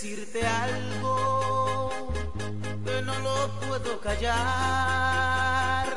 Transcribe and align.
decirte 0.00 0.46
algo 0.46 2.12
que 2.84 3.02
no 3.02 3.18
lo 3.18 3.60
puedo 3.66 4.00
callar. 4.00 5.88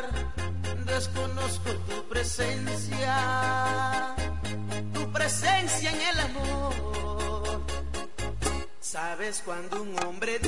Desconozco 0.88 1.72
tu 1.88 2.10
presencia, 2.10 3.16
tu 4.92 5.12
presencia 5.12 5.92
en 5.92 6.02
el 6.02 6.20
amor. 6.20 7.62
Sabes 8.80 9.44
cuando 9.46 9.84
un 9.84 9.96
hombre 10.04 10.40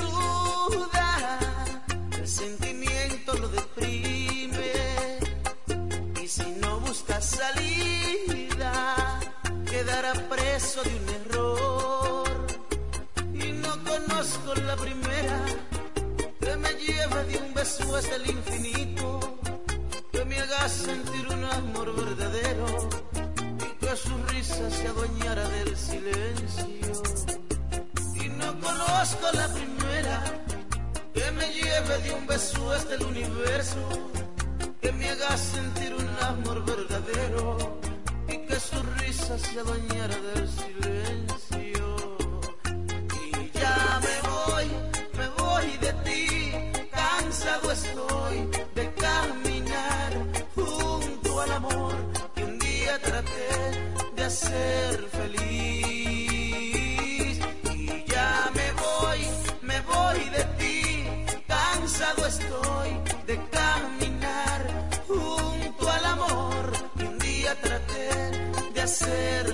hacer. 68.84 69.53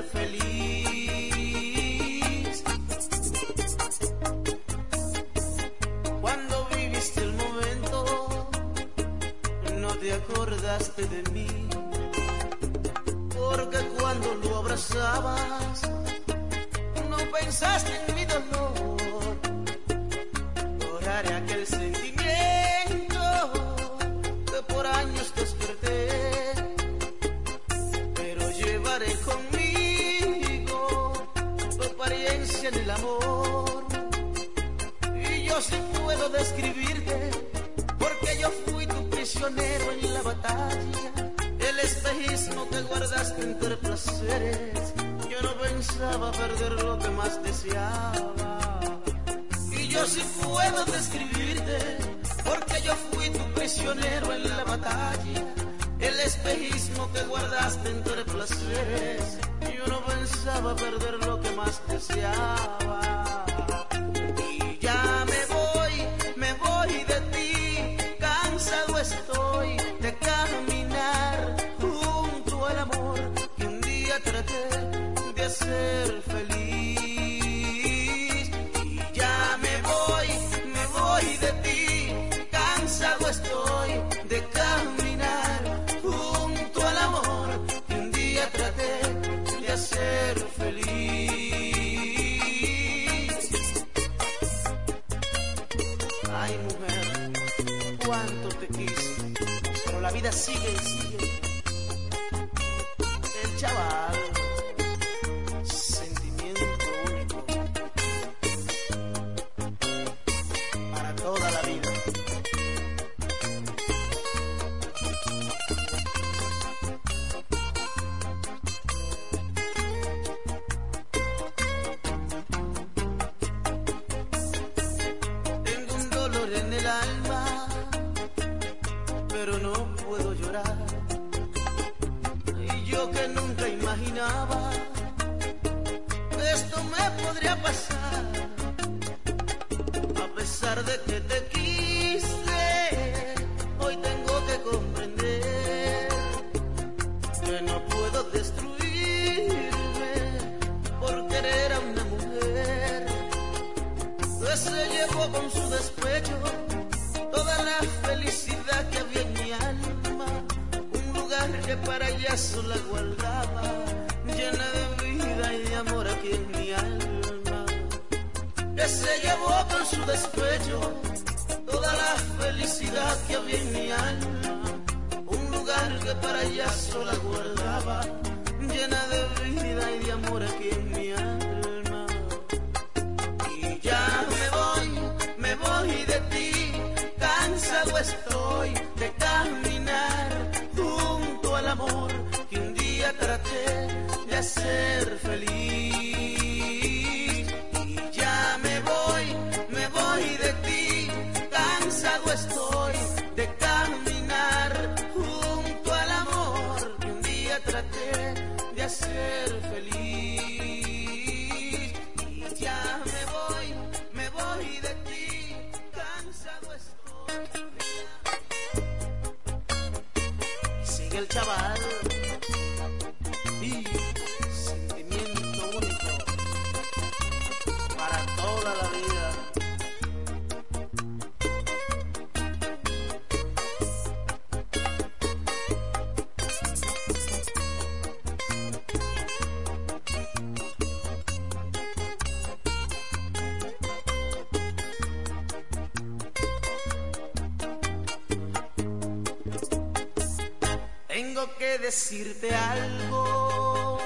decirte 251.91 252.55
algo 252.55 253.99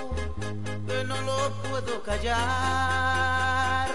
que 0.87 1.05
no 1.05 1.21
lo 1.21 1.53
puedo 1.69 2.03
callar. 2.03 3.91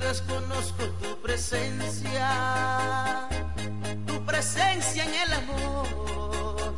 Desconozco 0.00 0.82
tu 1.00 1.10
presencia, 1.22 2.28
tu 4.04 4.24
presencia 4.26 5.04
en 5.04 5.14
el 5.14 5.32
amor. 5.32 6.74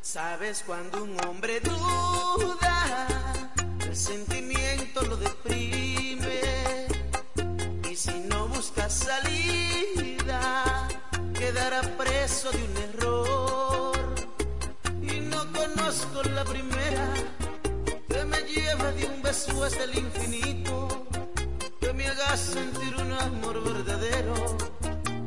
Sabes 0.00 0.64
cuando 0.66 1.04
un 1.04 1.16
hombre 1.24 1.60
duda, 1.60 3.06
el 3.88 3.96
sentimiento 3.96 5.02
lo 5.02 5.16
deprime. 5.16 6.40
Y 7.88 7.94
si 7.94 8.18
no 8.30 8.48
buscas 8.48 8.92
salida, 8.92 10.88
quedará 11.32 11.82
preso 11.96 12.50
de 12.50 12.64
un 12.64 12.85
la 16.36 16.44
primera 16.44 17.14
que 18.08 18.24
me 18.26 18.40
lleve 18.42 18.92
de 18.98 19.06
un 19.06 19.22
beso 19.22 19.64
hasta 19.64 19.84
el 19.84 19.98
infinito, 19.98 21.06
que 21.80 21.90
me 21.94 22.06
haga 22.06 22.36
sentir 22.36 22.94
un 22.94 23.10
amor 23.10 23.56
verdadero 23.64 24.34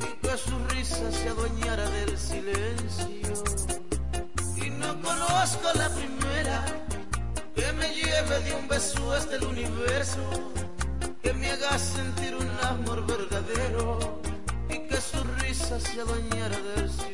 y 0.08 0.12
que 0.22 0.38
su 0.38 0.56
risa 0.70 1.12
se 1.12 1.30
adueñara 1.30 1.90
del 1.90 2.16
silencio. 2.16 3.34
Y 4.64 4.70
no 4.70 5.02
conozco 5.02 5.68
la 5.74 5.90
primera 6.00 6.58
que 7.56 7.74
me 7.80 7.88
lleve 7.96 8.36
de 8.46 8.54
un 8.54 8.68
beso 8.68 9.12
hasta 9.12 9.36
el 9.38 9.46
universo, 9.46 10.22
que 11.24 11.34
me 11.34 11.50
haga 11.50 11.80
sentir 11.80 12.36
un 12.36 12.52
amor 12.74 13.00
verdadero 13.08 14.22
y 14.70 14.78
que 14.88 15.02
su 15.02 15.24
risa 15.42 15.80
se 15.80 16.02
adueñara 16.02 16.60
del 16.60 16.88
silencio. 16.88 17.09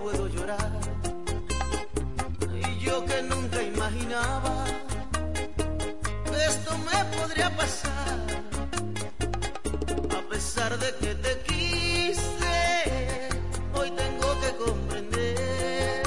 puedo 0.00 0.28
llorar. 0.28 0.70
Y 2.54 2.78
yo 2.84 3.04
que 3.04 3.22
nunca 3.22 3.62
imaginaba 3.62 4.64
que 6.24 6.44
esto 6.46 6.70
me 6.78 7.04
podría 7.16 7.54
pasar. 7.56 8.18
A 10.18 10.22
pesar 10.30 10.78
de 10.78 10.94
que 11.00 11.14
te 11.14 11.40
quise, 11.48 13.28
hoy 13.74 13.90
tengo 13.90 14.40
que 14.40 14.50
comprender 14.64 16.02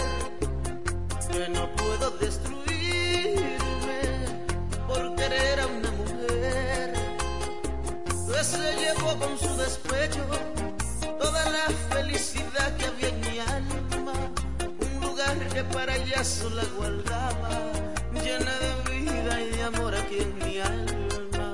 que 1.31 1.49
no 1.49 1.69
puedo 1.75 2.11
destruirme 2.19 3.51
por 4.87 5.15
querer 5.15 5.59
a 5.61 5.67
una 5.67 5.91
mujer 5.91 6.93
que 8.27 8.43
se 8.43 8.75
llevó 8.81 9.17
con 9.19 9.37
su 9.37 9.55
despecho. 9.57 10.60
para 15.63 15.93
parayaso 15.93 16.49
sola 16.49 16.63
guardaba, 16.75 17.49
llena 18.13 18.51
de 18.63 18.99
vida 18.99 19.41
y 19.41 19.49
de 19.51 19.63
amor 19.63 19.95
aquí 19.95 20.17
en 20.19 20.37
mi 20.39 20.59
alma, 20.59 21.53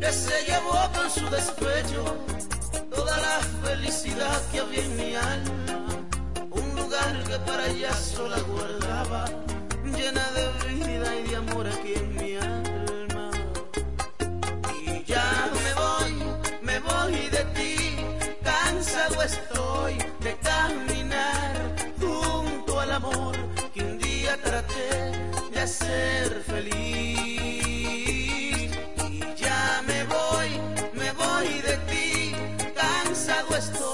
que 0.00 0.12
se 0.12 0.44
llevó 0.46 0.90
con 0.94 1.08
su 1.10 1.28
despecho 1.30 2.16
toda 2.90 3.16
la 3.18 3.38
felicidad 3.62 4.42
que 4.50 4.60
había 4.60 4.84
en 4.84 4.96
mi 4.96 5.14
alma, 5.14 5.86
un 6.50 6.76
lugar 6.76 7.22
que 7.24 7.38
parayaso 7.38 8.16
sola 8.16 8.40
guardaba, 8.40 9.26
llena 9.84 10.24
de 10.32 10.44
vida 10.66 11.16
y 11.16 11.22
de 11.28 11.36
amor 11.36 11.66
aquí 11.68 11.94
en 11.94 12.16
mi 12.16 12.34
alma. 12.36 13.30
Y 14.84 15.04
ya 15.04 15.50
me 15.62 15.74
voy, 15.82 16.14
me 16.62 16.78
voy 16.80 17.28
de 17.28 17.44
ti, 17.54 17.96
cansado 18.42 19.22
estoy 19.22 19.98
de 20.20 20.36
caminar. 20.38 20.97
de 25.52 25.66
ser 25.66 26.42
feliz. 26.42 26.78
Y 29.10 29.20
ya 29.36 29.82
me 29.86 30.04
voy, 30.04 30.60
me 30.92 31.12
voy 31.12 31.48
de 31.62 31.76
ti, 31.88 32.34
cansado 32.74 33.56
estoy. 33.56 33.87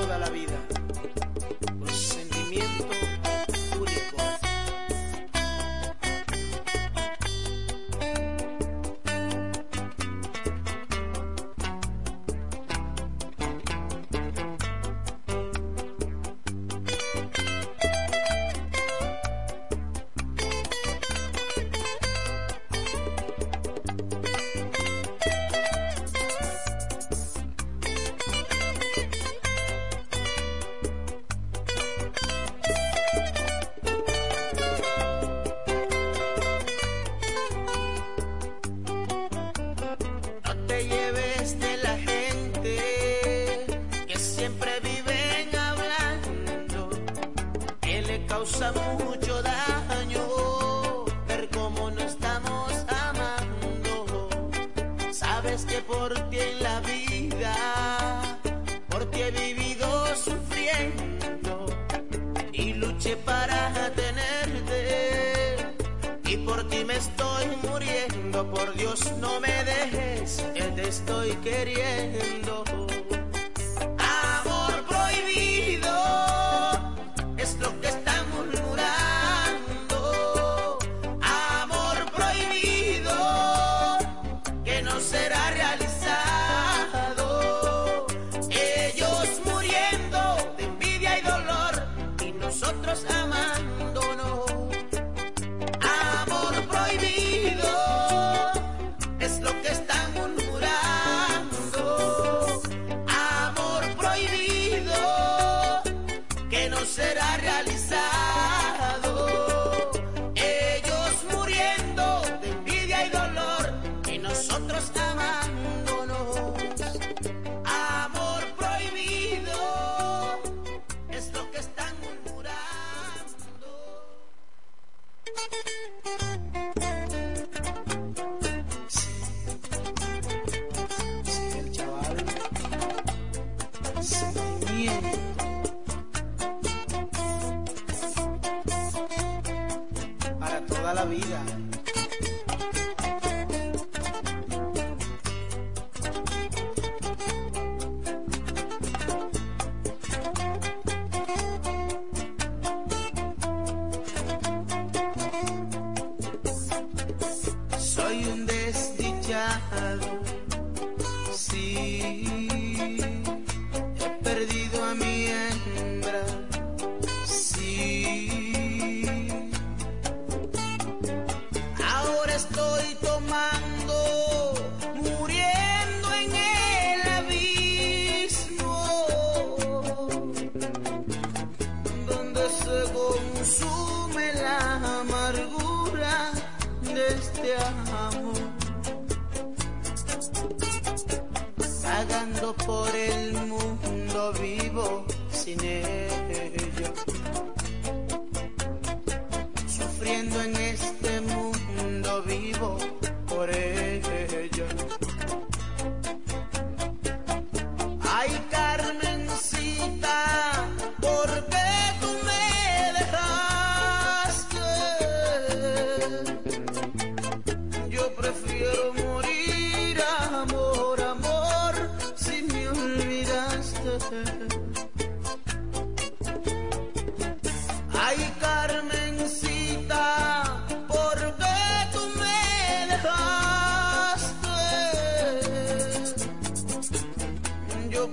Toda 0.00 0.18
la 0.18 0.30
vida, 0.30 0.56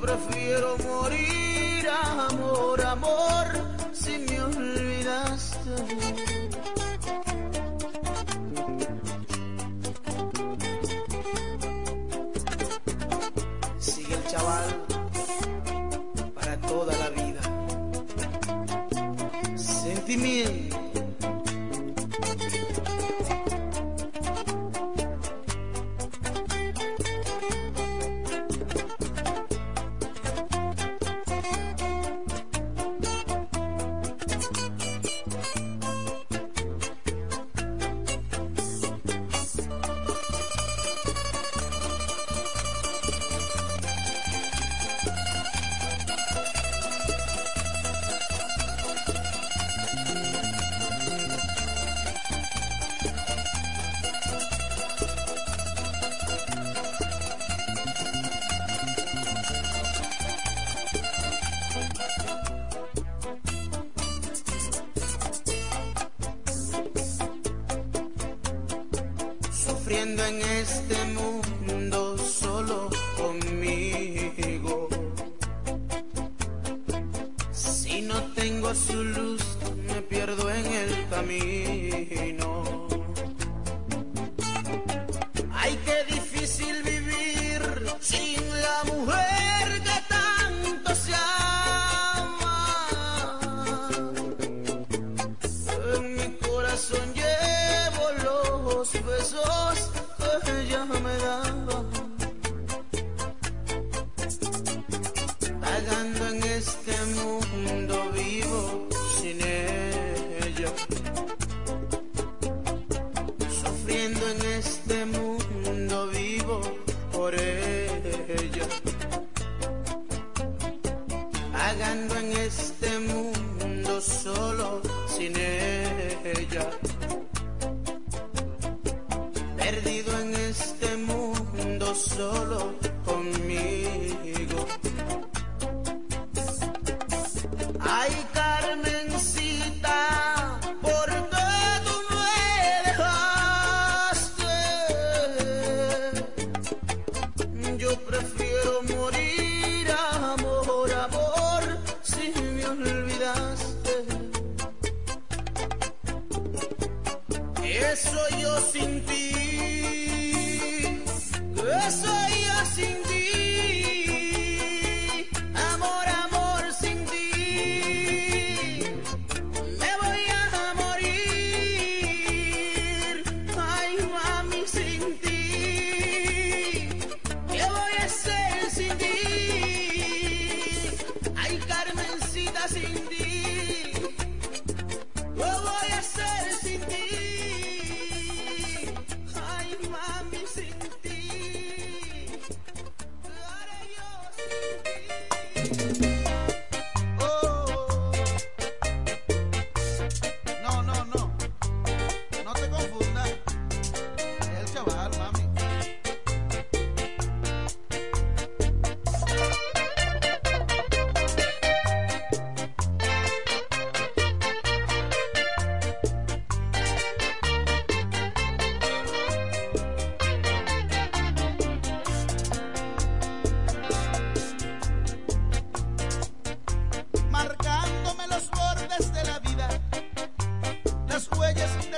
Prefiero 0.02 0.78
morir, 0.78 1.88
amor, 1.90 2.82
amor, 2.86 3.46
si 3.94 4.18
me 4.20 4.42
olvidaste. 4.42 5.72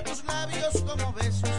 Tus 0.03 0.23
labios 0.25 0.83
como 0.85 1.13
besos, 1.13 1.49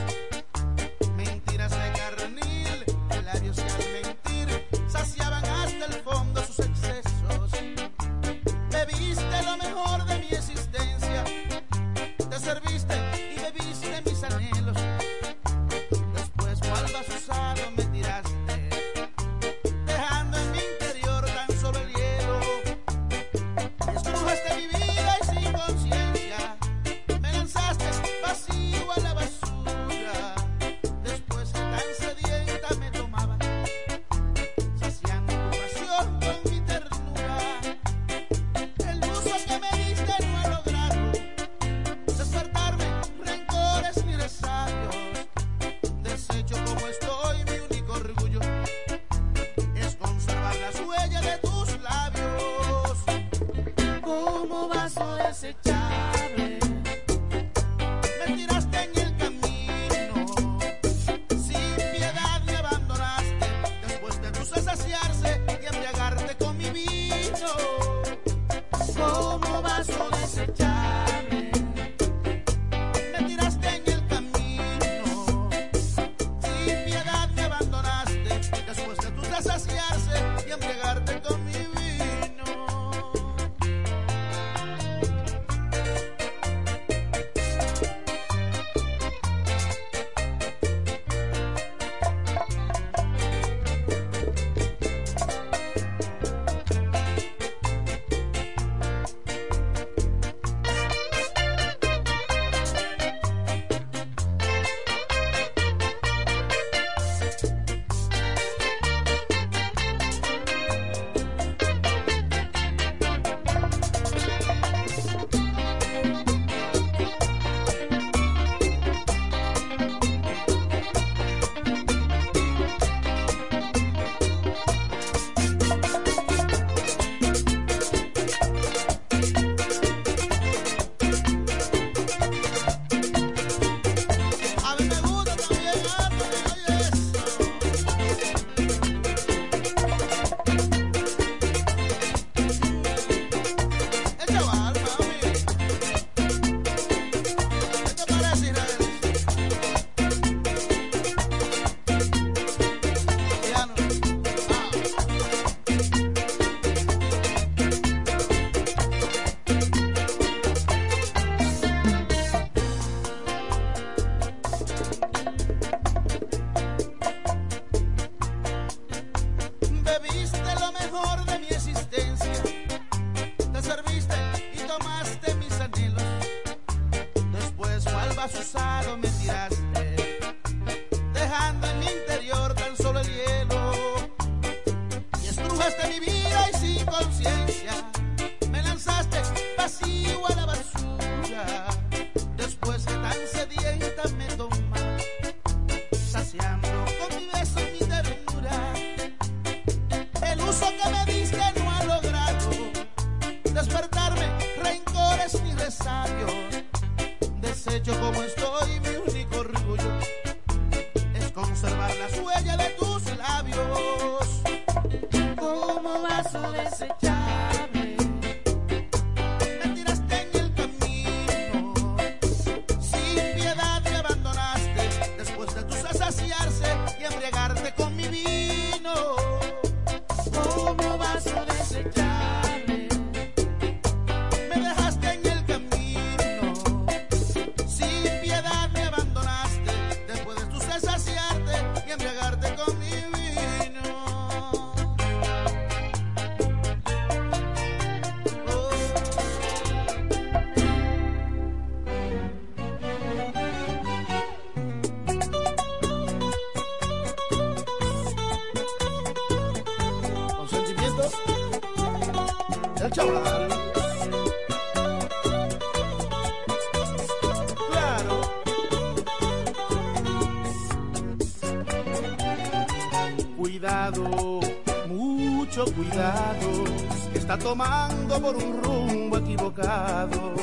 tomando 277.39 278.21
por 278.21 278.37
un 278.37 278.63
rumbo 278.63 279.19
equivocado. 279.19 280.35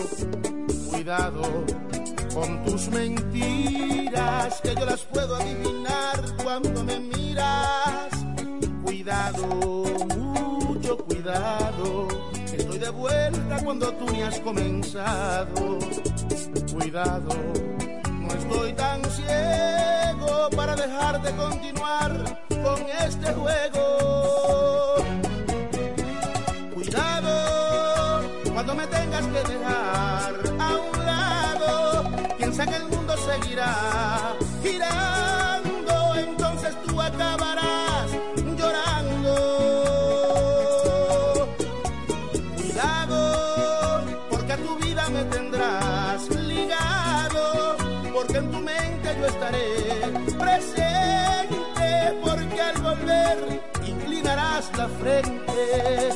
Cuidado 0.91 1.41
con 2.33 2.65
tus 2.65 2.89
mentiras, 2.89 4.59
que 4.61 4.75
yo 4.75 4.85
las 4.85 5.01
puedo 5.03 5.35
adivinar 5.35 6.19
cuando 6.43 6.83
me 6.83 6.99
miras. 6.99 8.09
Cuidado, 8.83 9.47
mucho 10.17 10.97
cuidado, 10.97 12.07
estoy 12.53 12.77
de 12.77 12.89
vuelta 12.89 13.57
cuando 13.63 13.91
tú 13.93 14.05
ni 14.11 14.21
has 14.21 14.39
comenzado. 14.41 15.79
Cuidado, 16.73 17.29
no 18.21 18.27
estoy 18.33 18.73
tan 18.73 19.01
ciego 19.05 20.49
para 20.55 20.75
dejar 20.75 21.21
de 21.21 21.31
continuar 21.35 22.41
con 22.49 22.85
este 23.05 23.33
juego. 23.33 24.14
Que 29.35 29.43
dejar 29.51 30.33
a 30.59 30.69
un 30.77 31.05
lado, 31.05 32.03
piensa 32.37 32.65
que 32.65 32.75
el 32.77 32.87
mundo 32.87 33.13
seguirá 33.17 34.33
girando, 34.63 36.15
entonces 36.15 36.73
tú 36.85 37.01
acabarás 37.01 38.11
llorando. 38.57 39.33
Cuidado, 42.55 44.05
porque 44.29 44.53
a 44.53 44.57
tu 44.57 44.75
vida 44.77 45.09
me 45.09 45.23
tendrás 45.25 46.29
ligado, 46.29 47.75
porque 48.13 48.37
en 48.37 48.51
tu 48.51 48.59
mente 48.61 49.17
yo 49.19 49.25
estaré 49.25 49.67
presente, 50.39 52.13
porque 52.23 52.61
al 52.61 52.81
volver 52.81 53.61
inclinarás 53.85 54.71
la 54.77 54.87
frente. 54.87 56.14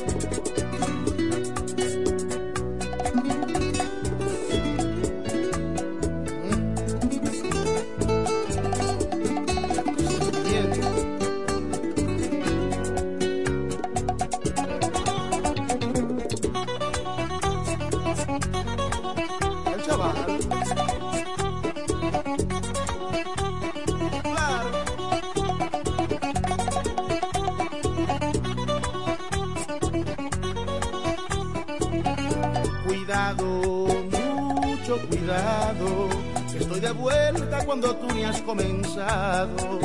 Cuando 37.80 37.96
tú 37.96 38.14
ni 38.14 38.24
has 38.24 38.42
comenzado. 38.42 39.80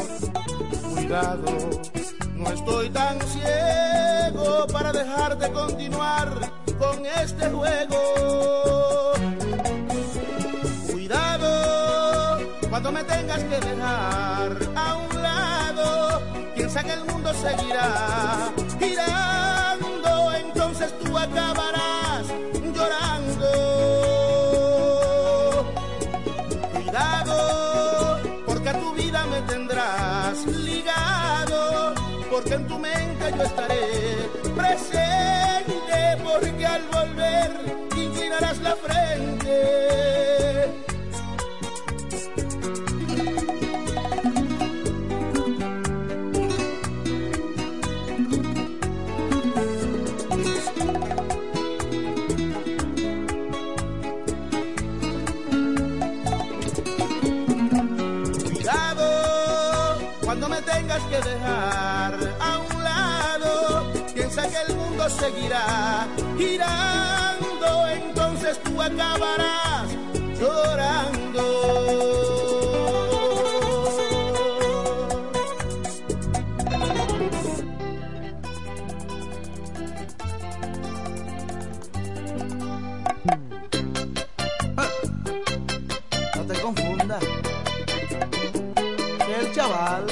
Cuidado, 0.94 1.46
no 2.36 2.50
estoy 2.50 2.90
tan 2.90 3.18
ciego 3.22 4.68
para 4.68 4.92
dejarte 4.92 5.50
continuar 5.52 6.30
con 6.78 7.06
este 7.06 7.50
juego. 7.50 9.14
Cuidado, 10.92 12.40
cuando 12.70 12.92
me 12.92 13.04
tengas 13.06 13.44
que 13.44 13.60
dejar 13.62 14.58
a 14.76 14.96
un 14.96 15.22
lado, 15.22 16.22
piensa 16.54 16.84
que 16.84 16.94
el 16.94 17.06
mundo 17.06 17.34
seguirá 17.34 18.52
girando, 18.78 20.34
entonces 20.34 20.94
tú 21.00 21.18
acabarás 21.18 21.95
porque 32.36 32.56
en 32.56 32.68
tu 32.68 32.78
mente 32.78 33.34
yo 33.38 33.44
estaré 33.44 34.30
presente, 34.58 36.18
porque 36.22 36.66
al 36.66 36.84
volver 36.92 37.52
inclinarás 37.96 38.58
la 38.60 38.76
frente. 38.76 39.56
Cuidado 58.44 59.98
cuando 60.26 60.50
me 60.50 60.62
tengas 60.64 61.02
que 61.04 61.16
dejar 61.30 61.95
mundo 65.06 65.20
seguirá 65.20 66.08
girando, 66.38 67.88
entonces 67.88 68.60
tú 68.64 68.82
acabarás 68.82 69.88
llorando. 70.40 71.42
No 86.36 86.44
te 86.48 86.62
confundas. 86.62 87.24
El 89.40 89.54
chaval 89.54 90.06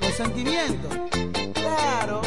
con 0.00 0.12
sentimiento. 0.12 0.88
Claro. 1.54 2.22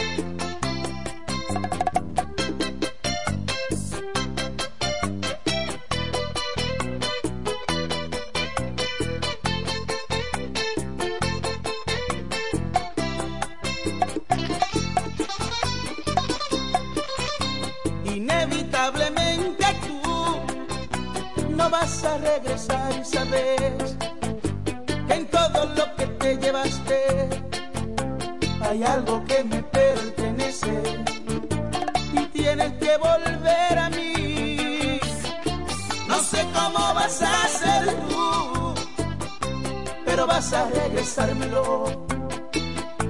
Vas 40.40 40.54
a 40.54 40.70
regresármelo. 40.70 41.84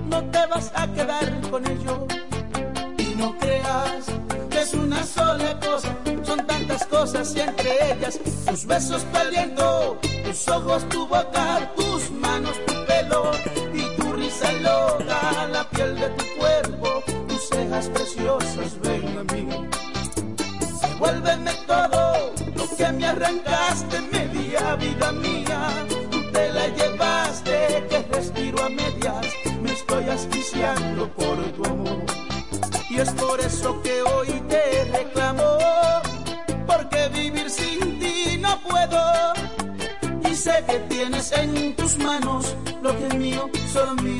No 0.07 0.19
te 0.31 0.47
vas 0.47 0.71
a 0.73 0.87
quedar 0.95 1.27
con 1.51 1.63
ello 1.67 2.07
y 2.97 3.15
no 3.21 3.37
creas 3.37 4.05
que 4.49 4.59
es 4.61 4.73
una 4.73 5.03
sola 5.03 5.59
cosa, 5.59 5.89
son 6.23 6.39
tantas 6.47 6.83
cosas 6.87 7.35
y 7.35 7.41
entre 7.41 7.71
ellas 7.91 8.19
tus 8.47 8.65
besos, 8.65 9.03
tu 9.11 9.17
aliento, 9.19 9.99
tus 10.25 10.47
ojos, 10.47 10.89
tu 10.89 11.07
boca, 11.07 11.71
tus 11.75 12.09
manos, 12.09 12.55
tu 12.65 12.73
pelo 12.87 13.31
y 13.75 13.83
tu 13.97 14.13
risa 14.13 14.51
loca, 14.53 15.47
la 15.51 15.63
piel 15.69 15.99
de 15.99 16.09
tu 16.09 16.25
cuerpo, 16.39 17.03
tus 17.27 17.41
cejas 17.47 17.89
preciosas, 17.89 18.79
ven 18.81 19.17
a 19.19 19.23
mí. 19.33 19.47
Devuélveme 20.81 21.53
todo 21.67 22.33
lo 22.55 22.75
que 22.75 22.91
me 22.91 23.05
arrancaste, 23.05 24.01
media 24.11 24.75
vida 24.77 25.11
mía. 25.11 25.48
Me 29.61 29.71
estoy 29.71 30.05
asfixiando 30.09 31.09
por 31.09 31.37
tu 31.53 31.65
amor. 31.65 32.03
Y 32.89 32.97
es 32.97 33.11
por 33.11 33.39
eso 33.39 33.81
que 33.81 34.01
hoy 34.01 34.27
te 34.47 34.85
reclamo, 34.85 35.57
porque 36.65 37.09
vivir 37.09 37.49
sin 37.49 37.99
ti 37.99 38.37
no 38.39 38.59
puedo. 38.61 39.33
Y 40.29 40.35
sé 40.35 40.63
que 40.67 40.79
tienes 40.93 41.31
en 41.31 41.75
tus 41.75 41.97
manos 41.97 42.55
lo 42.81 42.97
que 42.97 43.07
es 43.07 43.15
mío, 43.15 43.49
solo 43.71 43.95
mío, 43.95 44.18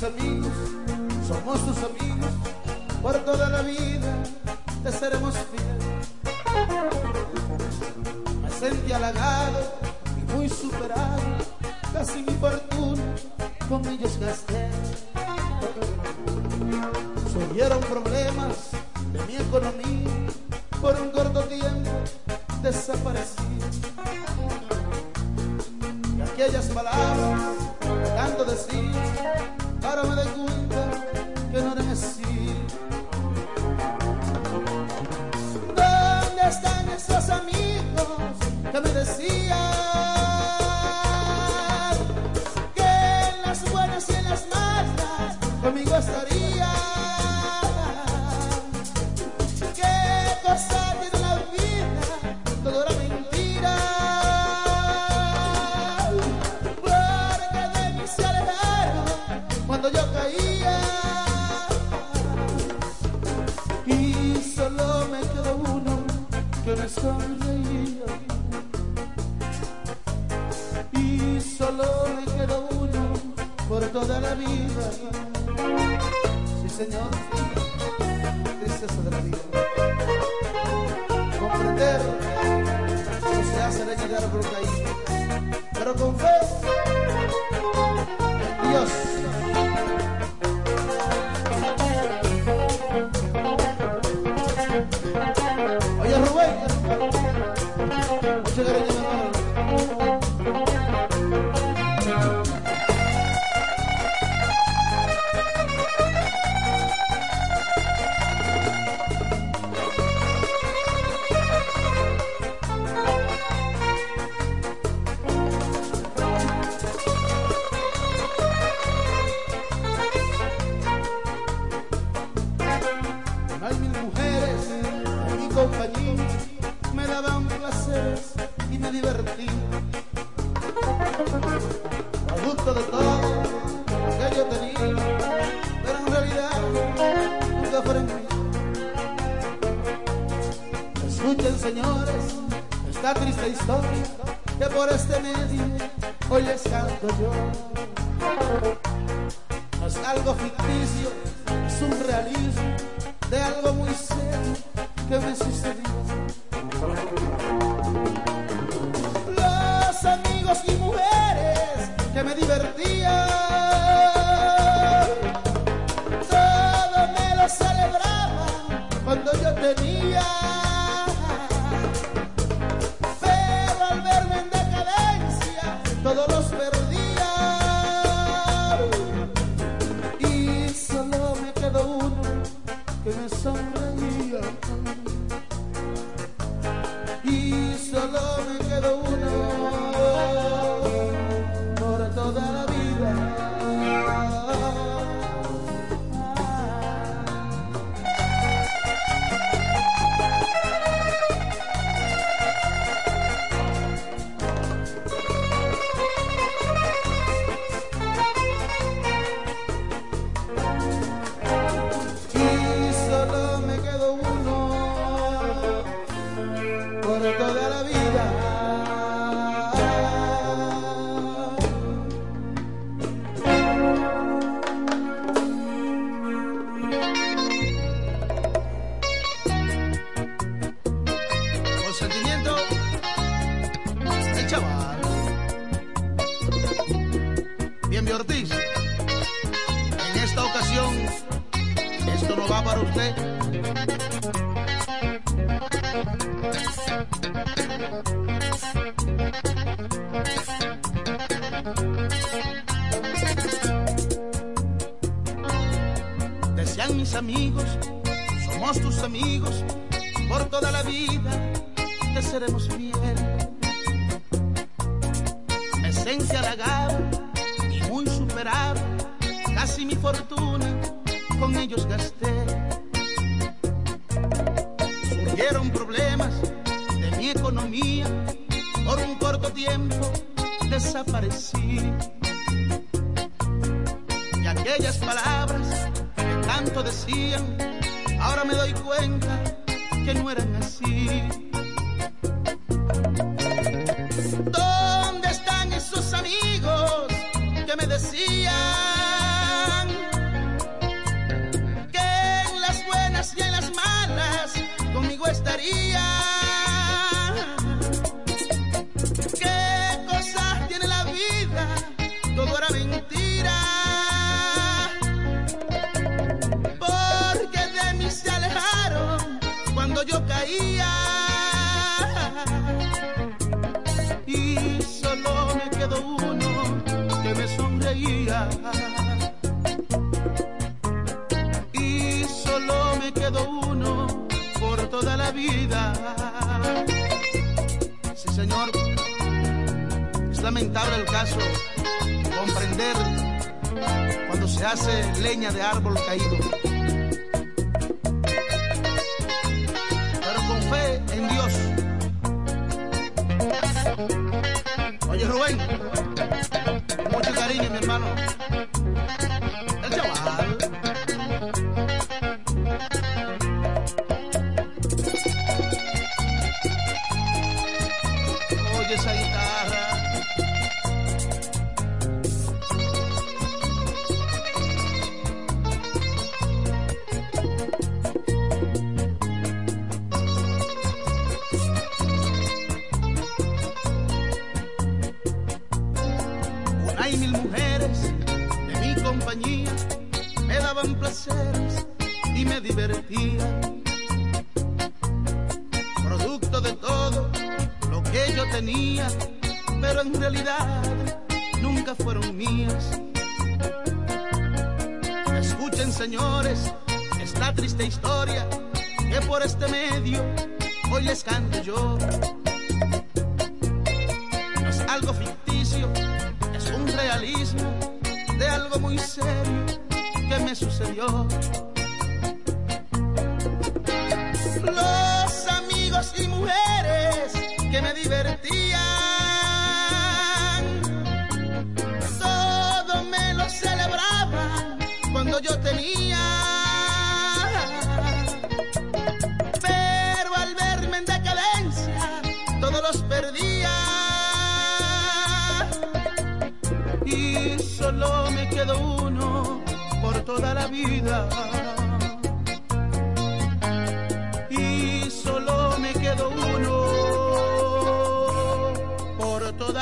mis 0.00 0.08
amigos, 0.08 0.52
somos 1.28 1.60
tus 1.66 1.76
amigos, 1.78 2.30
por 3.02 3.14
toda 3.18 3.48
la 3.50 3.62
vida 3.62 4.14
te 4.82 4.92
seremos 4.92 5.34
fieles. 5.34 6.08
Me 8.42 8.50
sentí 8.50 8.92
halagado 8.92 9.60
y 10.16 10.32
muy 10.32 10.48
superado, 10.48 11.20
casi 11.92 12.22
mi 12.22 12.32
fortuna 12.34 13.02
con 13.68 13.86
ellos 13.86 14.18
gasté. 14.18 14.69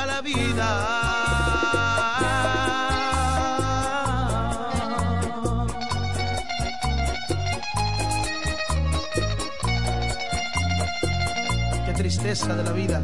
La 0.05 0.21
vida. 0.21 0.69
Qué 11.85 11.93
tristeza 11.93 12.55
de 12.55 12.63
la 12.63 12.71
vida. 12.71 13.01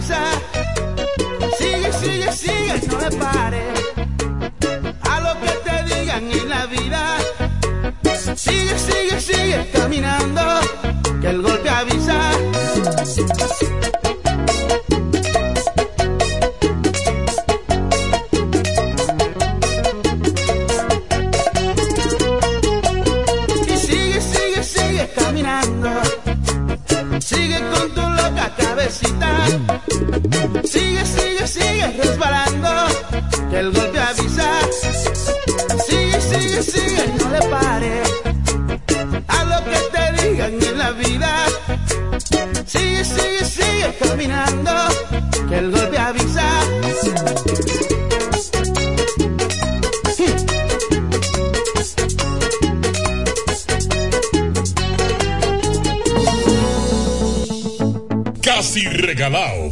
sonrisa. 0.00 0.22
Sigue, 1.58 1.92
sigue, 1.92 2.32
sigue, 2.32 2.88
no 2.88 2.98
le 2.98 3.16
pare 3.16 3.62
a 5.02 5.20
lo 5.20 5.40
que 5.40 5.52
te 5.64 5.94
digan 5.94 6.30
en 6.30 6.48
la 6.48 6.66
vida. 6.66 7.18
Sigue, 8.36 8.78
sigue, 8.78 9.20
sigue 9.20 9.70
caminando, 9.72 10.42
que 11.20 11.28
el 11.28 11.42
golpe 11.42 11.68
avisa. 11.68 12.30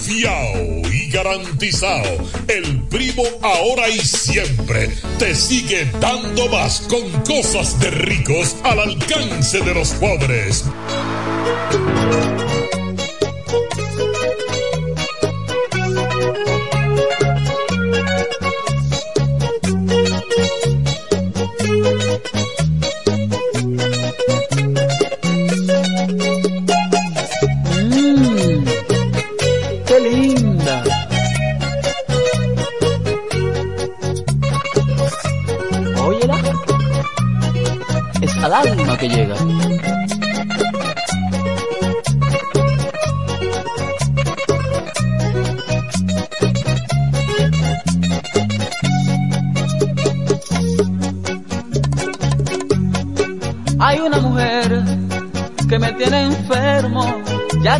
fiao 0.00 0.82
y 0.92 1.10
garantizado. 1.10 2.28
El 2.48 2.82
primo 2.88 3.22
ahora 3.42 3.88
y 3.88 3.98
siempre 3.98 4.90
te 5.18 5.34
sigue 5.34 5.90
dando 6.00 6.48
más 6.48 6.80
con 6.88 7.10
cosas 7.22 7.78
de 7.80 7.90
ricos 7.90 8.56
al 8.64 8.80
alcance 8.80 9.60
de 9.60 9.74
los 9.74 9.90
pobres. 9.92 10.64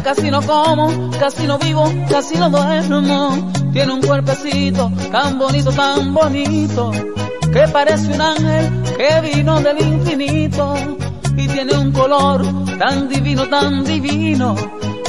Casi 0.03 0.31
no 0.31 0.41
como, 0.43 1.11
casi 1.19 1.47
no 1.47 1.59
vivo, 1.59 1.93
casi 2.09 2.37
no 2.37 2.49
duermo. 2.49 3.53
Tiene 3.73 3.93
un 3.93 4.01
cuerpecito 4.01 4.91
tan 5.13 5.39
bonito, 5.39 5.71
tan 5.73 6.15
bonito, 6.15 6.91
que 7.53 7.69
parece 7.69 8.13
un 8.15 8.21
ángel 8.21 8.83
que 8.97 9.21
vino 9.21 9.61
del 9.61 9.81
infinito. 9.81 10.75
Y 11.37 11.47
tiene 11.47 11.75
un 11.77 11.93
color 11.93 12.43
tan 12.79 13.09
divino, 13.09 13.47
tan 13.49 13.85
divino. 13.85 14.57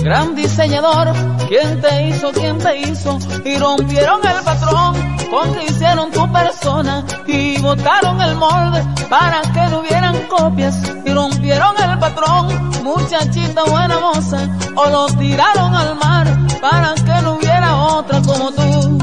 Gran 0.03 0.35
diseñador, 0.35 1.13
¿quién 1.47 1.81
te 1.81 2.07
hizo? 2.07 2.31
¿Quién 2.31 2.57
te 2.57 2.77
hizo? 2.79 3.17
Y 3.43 3.57
rompieron 3.57 4.19
el 4.25 4.43
patrón 4.43 5.18
con 5.29 5.61
hicieron 5.61 6.11
tu 6.11 6.31
persona 6.31 7.03
y 7.27 7.59
botaron 7.61 8.21
el 8.21 8.35
molde 8.35 8.83
para 9.09 9.41
que 9.41 9.61
no 9.69 9.79
hubieran 9.79 10.15
copias 10.27 10.75
y 11.05 11.13
rompieron 11.13 11.75
el 11.81 11.99
patrón, 11.99 12.71
muchachita 12.83 13.63
buena 13.65 13.99
moza, 13.99 14.39
o 14.75 14.89
lo 14.89 15.07
tiraron 15.17 15.75
al 15.75 15.95
mar 15.95 16.27
para 16.61 16.93
que 16.95 17.21
no 17.23 17.33
hubiera 17.33 17.75
otra 17.75 18.21
como 18.21 18.51
tú, 18.51 18.97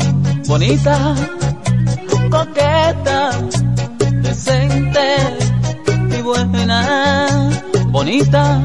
bonita, 0.48 1.14
coqueta, 2.30 3.30
decente 4.22 5.16
y 6.18 6.22
buena, 6.22 7.50
bonita, 7.88 8.60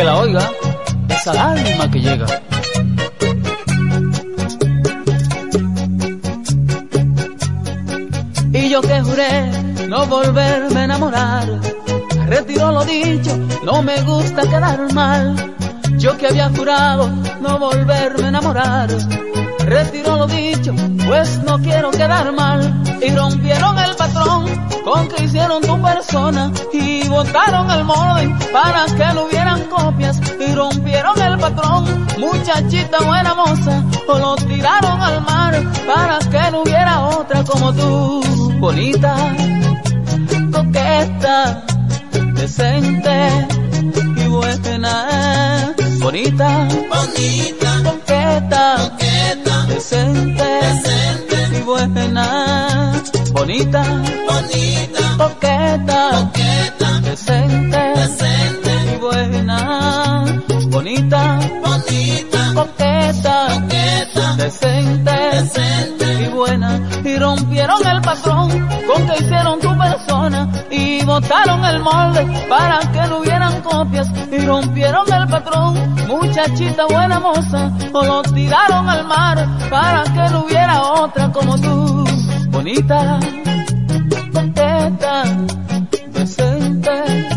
que 0.00 0.04
la 0.04 0.16
oiga, 0.16 0.50
es 1.10 1.26
al 1.26 1.36
alma 1.36 1.90
que 1.90 2.00
llega. 2.00 2.26
Y 8.50 8.70
yo 8.70 8.80
que 8.80 9.02
juré 9.02 9.50
no 9.88 10.06
volverme 10.06 10.80
a 10.80 10.84
enamorar, 10.84 11.46
retiro 12.28 12.72
lo 12.72 12.82
dicho, 12.86 13.36
no 13.62 13.82
me 13.82 14.00
gusta 14.00 14.40
quedar 14.48 14.90
mal. 14.94 15.36
Yo 15.98 16.16
que 16.16 16.28
había 16.28 16.48
jurado 16.48 17.10
no 17.42 17.58
volverme 17.58 18.24
a 18.24 18.28
enamorar, 18.28 18.88
retiro 19.66 20.16
lo 20.16 20.26
dicho, 20.26 20.74
pues 21.06 21.42
no 21.44 21.58
quiero 21.58 21.90
quedar 21.90 22.32
mal. 22.32 22.82
Y 23.02 23.10
rompieron 23.14 23.78
el 23.78 23.96
patrón 23.96 24.46
con 24.84 25.08
que 25.08 25.24
hicieron 25.24 25.62
tu 25.62 25.80
persona. 25.80 26.52
Y 26.72 27.08
botaron 27.08 27.70
el 27.70 27.84
molde 27.84 28.34
para 28.52 28.86
que 28.86 29.14
no 29.14 29.24
hubieran 29.24 29.64
copias. 29.64 30.20
Y 30.38 30.54
rompieron 30.54 31.20
el 31.20 31.38
patrón, 31.38 32.06
muchachita 32.18 32.98
buena 33.04 33.34
moza, 33.34 33.84
o 34.08 34.18
lo 34.18 34.36
tiraron 34.36 35.00
al 35.00 35.20
mar 35.22 35.62
para 35.86 36.18
que 36.18 36.50
no 36.50 36.62
hubiera 36.62 37.00
otra 37.08 37.42
como 37.44 37.72
tú, 37.72 38.22
bonita, 38.58 39.14
coqueta, 40.52 41.64
decente 42.34 43.48
y 44.16 44.26
buena, 44.28 45.74
bonita, 46.00 46.68
bonita, 46.90 47.69
coqueta, 47.82 48.76
coqueta, 48.78 49.66
decente. 49.66 50.42
Decente, 50.42 51.58
y 51.58 51.62
buena, 51.62 53.02
bonita, 53.32 53.82
bonita, 54.28 55.16
coqueta, 55.18 56.10
coqueta, 56.10 57.00
decente. 57.02 57.78
Decente, 57.94 58.70
y 58.92 58.98
buena, 58.98 60.24
bonita, 60.68 61.40
bonita, 61.62 62.54
coqueta, 62.54 63.46
coqueta, 63.60 64.36
decente. 64.36 65.12
Decente. 65.32 66.22
y 66.24 66.28
buena. 66.28 66.80
Y 67.04 67.16
rompieron 67.16 67.86
el 67.86 68.00
patrón. 68.00 68.68
Con 68.86 69.06
que 69.06 69.14
hicieron 69.22 69.59
botaron 71.20 71.64
el 71.64 71.80
molde 71.80 72.26
para 72.48 72.78
que 72.92 73.08
no 73.08 73.18
hubieran 73.18 73.60
copias 73.62 74.08
y 74.30 74.38
rompieron 74.38 75.12
el 75.12 75.28
patrón. 75.28 75.94
Muchachita 76.06 76.86
buena 76.86 77.20
moza 77.20 77.70
o 77.92 78.04
lo 78.04 78.22
tiraron 78.22 78.88
al 78.88 79.06
mar 79.06 79.46
para 79.68 80.02
que 80.04 80.32
no 80.32 80.44
hubiera 80.44 80.82
otra 80.82 81.30
como 81.30 81.58
tú. 81.58 82.04
Bonita 82.48 83.20
coqueta 84.32 85.24
decente 86.08 87.28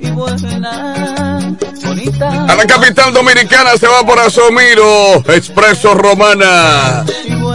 y 0.00 0.10
buena. 0.10 1.56
Bonita. 1.84 2.44
A 2.44 2.56
la 2.56 2.66
capital 2.66 3.12
dominicana 3.12 3.76
se 3.76 3.86
va 3.86 4.04
por 4.04 4.18
Asomiro, 4.18 5.16
Expreso 5.28 5.94
Romana. 5.94 7.04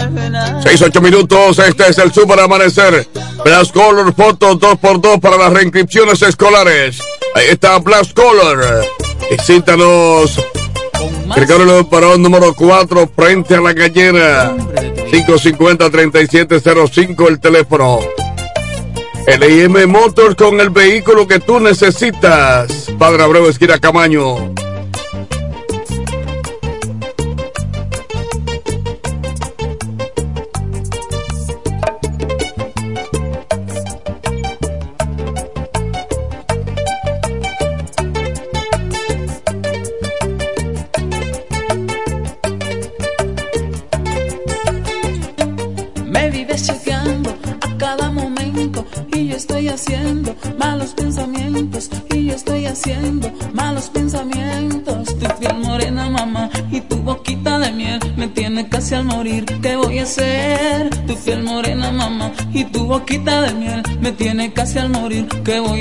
Y 0.04 0.08
buena 0.08 0.62
6, 0.62 0.82
8 0.82 1.02
minutos, 1.02 1.60
este 1.60 1.89
es 1.89 1.97
el 1.97 2.12
Super 2.12 2.39
Amanecer. 2.39 3.08
Blast 3.43 3.74
Color, 3.74 4.14
fotos 4.14 4.58
2x2 4.58 5.20
para 5.20 5.38
las 5.38 5.54
reinscripciones 5.54 6.22
escolares. 6.22 6.99
Ahí 7.36 7.47
está 7.49 7.78
Blast 7.80 8.14
Color. 8.14 8.86
Visítanos. 9.30 10.39
Gregorio 11.36 11.89
Parón 11.89 12.22
número 12.22 12.54
4, 12.54 13.10
frente 13.16 13.56
a 13.56 13.62
la 13.62 13.74
gallera. 13.74 14.52
nombre 14.52 14.82
de 14.82 14.90
tu 14.91 15.06
vida. 15.06 15.38
550-3705 15.38 17.28
el 17.28 17.40
teléfono. 17.40 17.99
LIM 19.28 19.90
Motors 19.90 20.36
con 20.36 20.60
el 20.60 20.69
vehículo 20.69 21.28
que 21.28 21.40
tú 21.40 21.60
necesitas. 21.60 22.90
Padre 22.98 23.23
Abreu, 23.23 23.48
esquina 23.48 23.80
Camaño. 23.80 24.53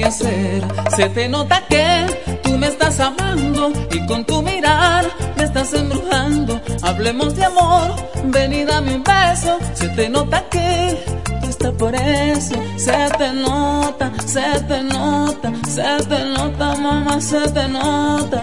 Se 0.08 1.08
te 1.10 1.28
nota 1.28 1.62
que 1.68 2.06
tú 2.42 2.56
me 2.56 2.68
estás 2.68 2.98
amando 3.00 3.70
y 3.92 4.06
con 4.06 4.24
tu 4.24 4.40
mirar 4.40 5.04
me 5.36 5.44
estás 5.44 5.74
embrujando. 5.74 6.58
Hablemos 6.82 7.36
de 7.36 7.44
amor, 7.44 7.94
ven 8.24 8.52
y 8.52 8.64
dame 8.64 8.94
un 8.94 9.04
beso. 9.04 9.58
Se 9.74 9.88
te 9.90 10.08
nota 10.08 10.42
que 10.48 10.98
tú 11.42 11.48
estás 11.48 11.72
por 11.72 11.94
eso. 11.94 12.54
Se 12.76 12.96
te 13.18 13.32
nota, 13.34 14.10
se 14.24 14.60
te 14.68 14.82
nota, 14.82 15.52
se 15.68 16.04
te 16.08 16.24
nota, 16.24 16.74
mamá, 16.76 17.20
se 17.20 17.40
te 17.50 17.68
nota. 17.68 18.42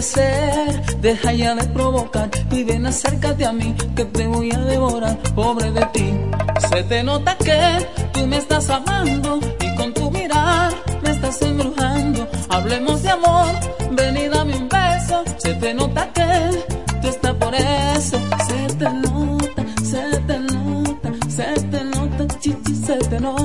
Deja 0.00 1.32
ya 1.34 1.54
de 1.54 1.66
provocar 1.68 2.30
y 2.50 2.64
ven 2.64 2.86
acércate 2.86 3.44
a 3.44 3.52
mí, 3.52 3.74
que 3.94 4.06
te 4.06 4.26
voy 4.26 4.50
a 4.50 4.58
devorar, 4.60 5.18
pobre 5.34 5.70
de 5.72 5.84
ti. 5.92 6.14
Se 6.70 6.82
te 6.84 7.02
nota 7.02 7.36
que 7.36 7.86
tú 8.14 8.26
me 8.26 8.38
estás 8.38 8.70
amando 8.70 9.38
y 9.60 9.74
con 9.76 9.92
tu 9.92 10.10
mirar 10.10 10.72
me 11.02 11.10
estás 11.10 11.42
embrujando. 11.42 12.26
Hablemos 12.48 13.02
de 13.02 13.10
amor, 13.10 13.52
ven 13.90 14.16
y 14.16 14.28
dame 14.28 14.56
un 14.56 14.70
beso. 14.70 15.22
Se 15.36 15.52
te 15.56 15.74
nota 15.74 16.10
que 16.14 16.28
tú 17.02 17.08
estás 17.08 17.34
por 17.34 17.54
eso. 17.54 18.18
Se 18.48 18.74
te 18.76 18.88
nota, 18.90 19.62
se 19.84 20.18
te 20.26 20.38
nota, 20.38 21.10
se 21.28 21.44
te 21.44 21.84
nota, 21.84 22.38
chichi, 22.38 22.74
se 22.74 22.96
te 22.96 23.20
nota. 23.20 23.39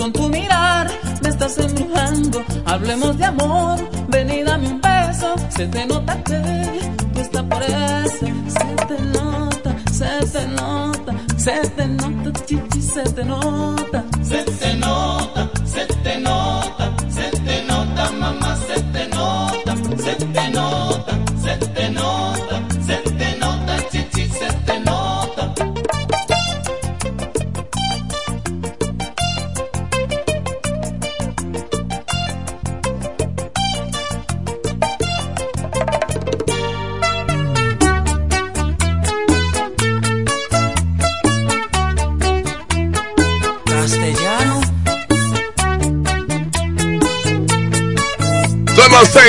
Con 0.00 0.12
tu 0.14 0.30
mirar 0.30 0.90
me 1.22 1.28
estás 1.28 1.58
embrujando. 1.58 2.42
Hablemos 2.64 3.18
de 3.18 3.24
amor, 3.26 3.78
ven 4.08 4.30
y 4.30 4.42
dame 4.42 4.68
un 4.68 4.80
beso. 4.80 5.34
Se 5.50 5.66
te 5.66 5.84
nota 5.84 6.14
que 6.24 6.40
tú 7.12 7.20
estás 7.20 7.44
por 7.44 7.62
eso. 7.62 8.26
Se 8.56 8.86
te 8.88 8.98
nota, 9.18 9.76
se 9.92 10.26
te 10.32 10.46
nota, 10.46 11.12
se 11.36 11.68
te 11.76 11.86
nota, 11.86 12.46
chichi, 12.46 12.80
se 12.80 13.02
te 13.02 13.24
nota. 13.24 13.79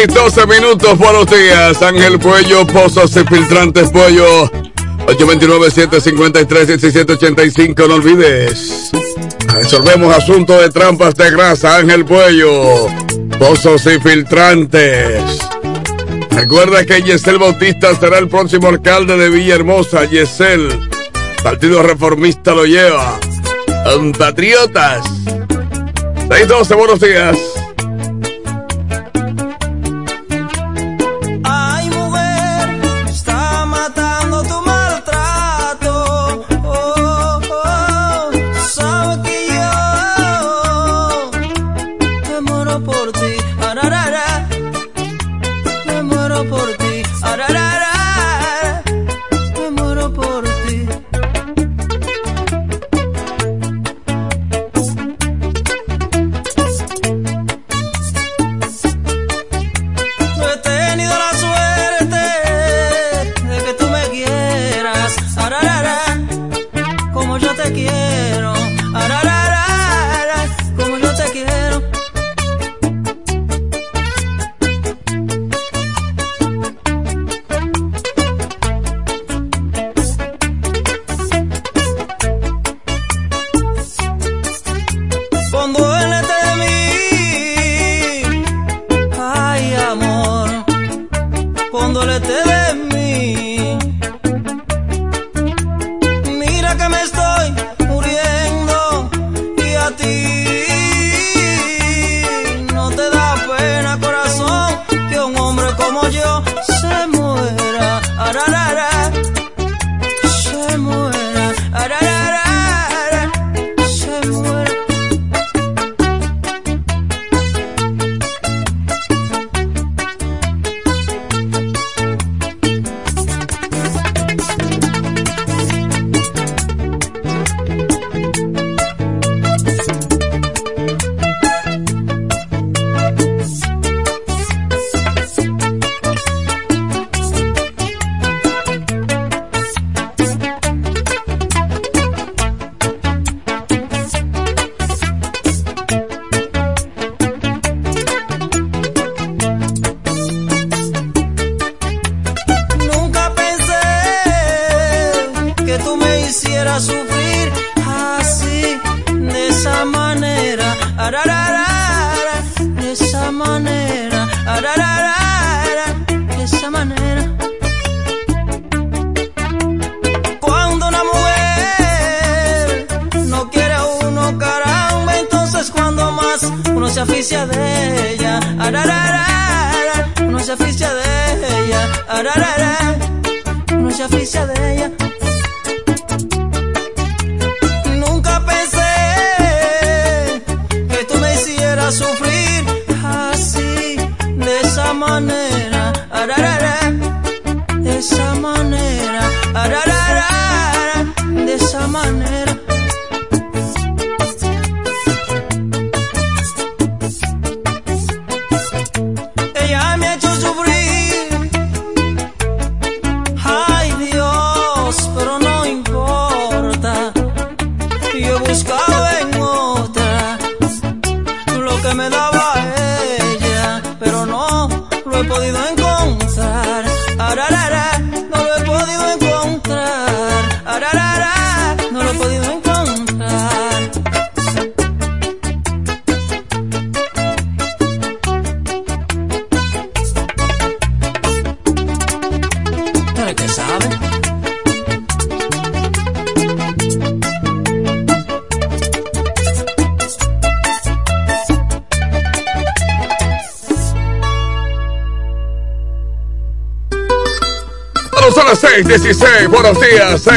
6, 0.07 0.15
12 0.15 0.47
minutos. 0.47 0.97
Buenos 0.97 1.27
días. 1.27 1.79
Ángel 1.83 2.17
Puello, 2.17 2.65
Pozos 2.65 3.15
y 3.15 3.23
Filtrantes 3.23 3.91
Puello. 3.91 4.49
829-753-1785. 5.05 7.87
No 7.87 7.93
olvides. 7.95 8.89
Resolvemos 9.53 10.15
asuntos 10.15 10.59
de 10.59 10.69
trampas 10.69 11.13
de 11.13 11.29
grasa. 11.29 11.77
Ángel 11.77 12.03
Puello. 12.05 12.87
Pozos 13.37 13.85
y 13.85 13.99
Filtrantes. 13.99 15.21
Recuerda 16.31 16.83
que 16.83 17.03
Yesel 17.03 17.37
Bautista 17.37 17.93
será 17.93 18.17
el 18.17 18.27
próximo 18.27 18.69
alcalde 18.69 19.17
de 19.17 19.29
Villahermosa. 19.29 20.05
Yesel. 20.05 20.89
Partido 21.43 21.83
Reformista 21.83 22.55
lo 22.55 22.65
lleva. 22.65 23.19
Patriotas. 24.17 25.05
612, 26.27 26.73
buenos 26.73 26.99
días. 26.99 27.50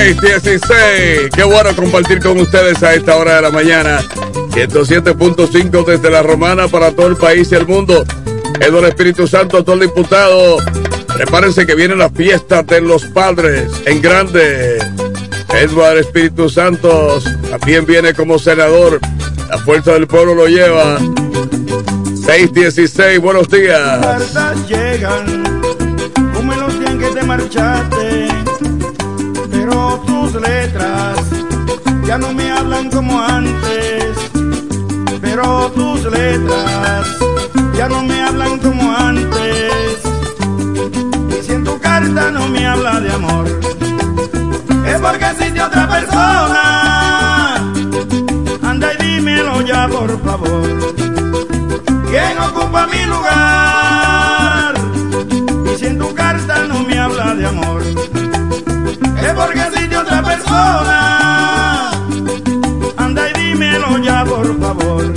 616. 0.04 1.30
Qué 1.34 1.44
bueno 1.44 1.74
compartir 1.74 2.20
con 2.20 2.38
ustedes 2.38 2.82
a 2.82 2.92
esta 2.92 3.16
hora 3.16 3.36
de 3.36 3.42
la 3.42 3.50
mañana. 3.50 4.02
107.5 4.50 5.82
desde 5.86 6.10
la 6.10 6.22
Romana 6.22 6.68
para 6.68 6.92
todo 6.92 7.06
el 7.06 7.16
país 7.16 7.50
y 7.50 7.54
el 7.54 7.66
mundo. 7.66 8.04
Eduardo 8.60 8.86
Espíritu 8.86 9.26
Santo, 9.26 9.64
todo 9.64 9.76
el 9.76 9.88
diputado. 9.88 10.58
Prepárense 11.14 11.64
que 11.64 11.74
vienen 11.74 11.98
las 11.98 12.12
fiestas 12.12 12.66
de 12.66 12.82
los 12.82 13.02
padres 13.06 13.70
en 13.86 14.02
grande. 14.02 14.76
Eduardo 15.54 16.00
Espíritu 16.00 16.50
Santos 16.50 17.24
también 17.48 17.86
viene 17.86 18.12
como 18.12 18.38
senador. 18.38 19.00
La 19.48 19.56
fuerza 19.56 19.92
del 19.92 20.06
pueblo 20.06 20.34
lo 20.34 20.48
lleva. 20.48 20.98
616, 22.26 23.20
buenos 23.20 23.48
días. 23.48 24.06
Llegan 24.68 25.43
como 32.94 33.20
antes, 33.20 34.16
pero 35.20 35.68
tus 35.72 36.04
letras 36.04 37.06
ya 37.76 37.88
no 37.88 38.02
me 38.04 38.22
hablan 38.22 38.58
como 38.60 38.96
antes. 38.96 39.98
Y 41.28 41.42
si 41.42 41.52
en 41.52 41.64
tu 41.64 41.76
carta 41.80 42.30
no 42.30 42.46
me 42.48 42.64
habla 42.64 43.00
de 43.00 43.12
amor, 43.12 43.46
es 44.86 45.00
porque 45.00 45.24
existe 45.28 45.60
otra 45.60 45.88
persona. 45.88 47.56
Anda 48.62 48.92
y 48.94 49.04
dímelo 49.04 49.60
ya, 49.62 49.88
por 49.88 50.22
favor. 50.22 50.68
¿Quién 52.10 52.38
ocupa 52.38 52.86
mi 52.86 53.04
lugar? 53.06 54.74
Y 55.72 55.78
si 55.78 55.86
en 55.86 55.98
tu 55.98 56.14
carta 56.14 56.64
no 56.68 56.78
me 56.84 56.96
habla 56.96 57.34
de 57.34 57.46
amor, 57.46 57.82
es 59.26 59.32
porque 59.34 59.62
existe 59.62 59.96
otra 59.96 60.22
persona. 60.22 61.13
favor. 64.78 65.14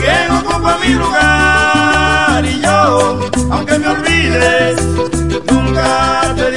Quien 0.00 0.30
ocupa 0.30 0.78
mi 0.84 0.94
lugar 0.94 2.44
y 2.44 2.60
yo, 2.60 3.20
aunque 3.50 3.78
me 3.78 3.88
olvides, 3.88 4.82
nunca 5.50 6.34
te 6.36 6.50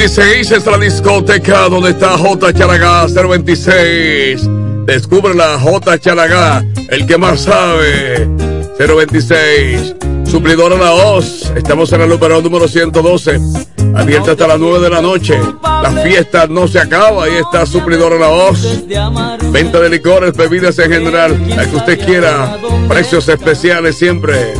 026 0.00 0.50
es 0.52 0.64
la 0.64 0.78
discoteca 0.78 1.68
donde 1.68 1.90
está 1.90 2.16
J 2.16 2.54
Charagá 2.54 3.06
026. 3.06 4.48
Descubre 4.86 5.34
la 5.34 5.58
J 5.58 5.98
Charagá, 5.98 6.64
el 6.88 7.04
que 7.04 7.18
más 7.18 7.42
sabe. 7.42 8.26
026. 8.78 9.96
Suplidora 10.24 10.76
La 10.76 10.94
Hoz. 10.94 11.52
Estamos 11.54 11.92
en 11.92 12.00
el 12.00 12.12
operador 12.12 12.42
número 12.42 12.66
112. 12.66 13.40
Abierta 13.94 14.30
hasta 14.30 14.46
las 14.46 14.58
9 14.58 14.80
de 14.80 14.88
la 14.88 15.02
noche. 15.02 15.38
La 15.62 15.92
fiesta 16.02 16.46
no 16.46 16.66
se 16.66 16.78
acaba. 16.78 17.24
Ahí 17.24 17.34
está 17.34 17.66
Suplidora 17.66 18.16
La 18.16 18.30
Hoz. 18.30 18.82
Venta 19.52 19.80
de 19.80 19.90
licores, 19.90 20.34
bebidas 20.34 20.78
en 20.78 20.92
general. 20.92 21.38
La 21.46 21.68
que 21.68 21.76
usted 21.76 22.06
quiera. 22.06 22.56
Precios 22.88 23.28
especiales 23.28 23.98
siempre. 23.98 24.54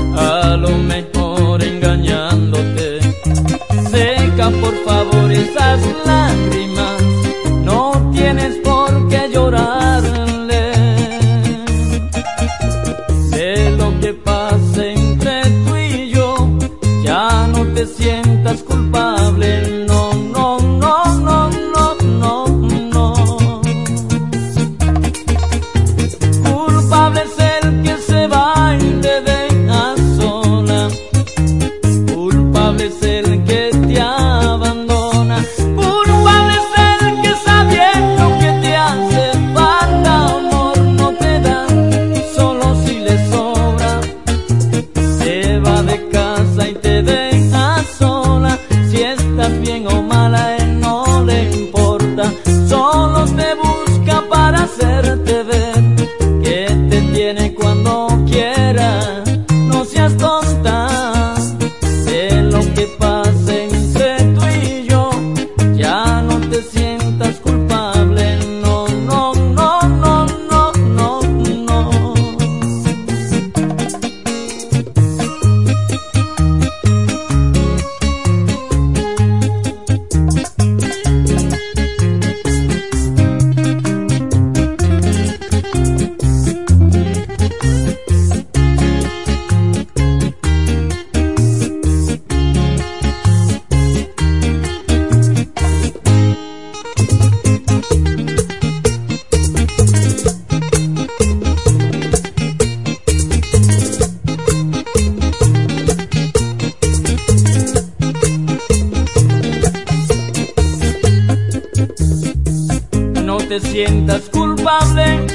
Te 113.51 113.59
sientas 113.59 114.28
culpable, 114.28 115.27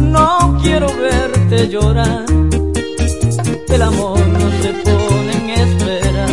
no 0.00 0.58
quiero 0.60 0.88
verte 0.88 1.68
llorar. 1.68 2.24
El 3.68 3.82
amor 3.82 4.18
no 4.26 4.50
se 4.60 4.70
pone 4.82 5.32
en 5.32 5.50
espera 5.50 6.26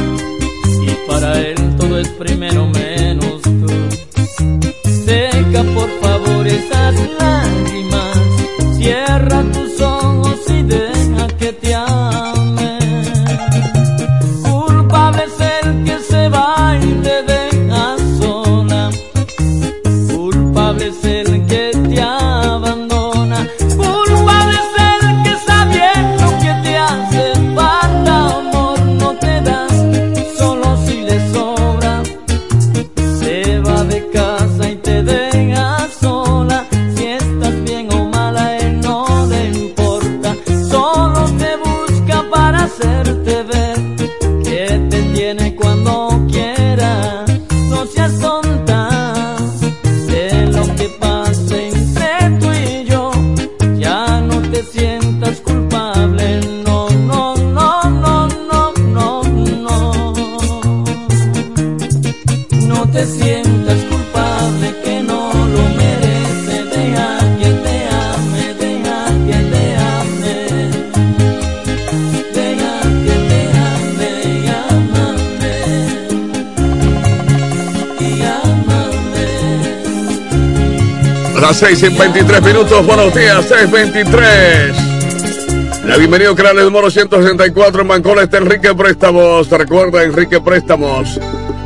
y 0.81 1.07
para 1.07 1.39
él 1.41 1.75
todo 1.77 1.99
es 1.99 2.07
primero 2.09 2.65
menos 2.69 3.39
tú. 3.43 3.67
Seca 5.05 5.61
por 5.75 5.89
favor 6.01 6.47
esas 6.47 6.95
lágrimas, 7.19 7.68
6 81.59 81.83
en 81.83 81.97
23 81.97 82.41
minutos. 82.41 82.85
Buenos 82.85 83.13
días, 83.13 83.45
623. 83.45 84.73
La 85.85 85.97
bienvenida 85.97 86.29
a 86.29 86.51
el 86.51 86.71
Moro 86.71 86.89
164 86.89 87.81
en 87.81 87.87
Bancola. 87.89 88.23
Está 88.23 88.37
Enrique 88.37 88.73
Préstamos. 88.73 89.49
Te 89.49 89.57
recuerda, 89.57 90.01
Enrique 90.03 90.39
Préstamos. 90.39 91.19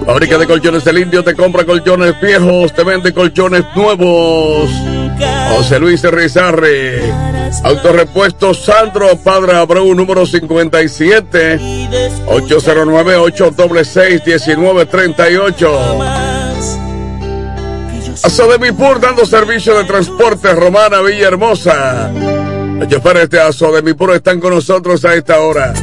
Fábrica 0.03 0.39
de 0.39 0.47
colchones 0.47 0.83
del 0.83 0.97
Indio 0.97 1.23
te 1.23 1.35
compra 1.35 1.63
colchones 1.63 2.19
viejos, 2.19 2.73
te 2.73 2.83
vende 2.83 3.13
colchones 3.13 3.65
nuevos. 3.75 4.71
José 5.55 5.77
Luis 5.77 6.01
Rizarre. 6.01 7.03
Autorepuesto 7.63 8.55
Sandro 8.55 9.15
Padre 9.17 9.53
Abreu, 9.57 9.93
número 9.93 10.25
57. 10.25 11.59
809 12.25 13.15
866 13.15 14.57
1938 14.57 16.12
Asodemipur 18.23 18.99
dando 18.99 19.25
servicio 19.25 19.77
de 19.77 19.83
transporte 19.83 20.53
Romana 20.53 21.01
Villahermosa. 21.01 22.09
Los 22.79 22.87
choferes 22.87 23.29
de 23.29 23.41
Asodemipur 23.41 24.11
están 24.11 24.39
con 24.39 24.53
nosotros 24.53 25.03
a 25.05 25.13
esta 25.13 25.39
hora. 25.39 25.73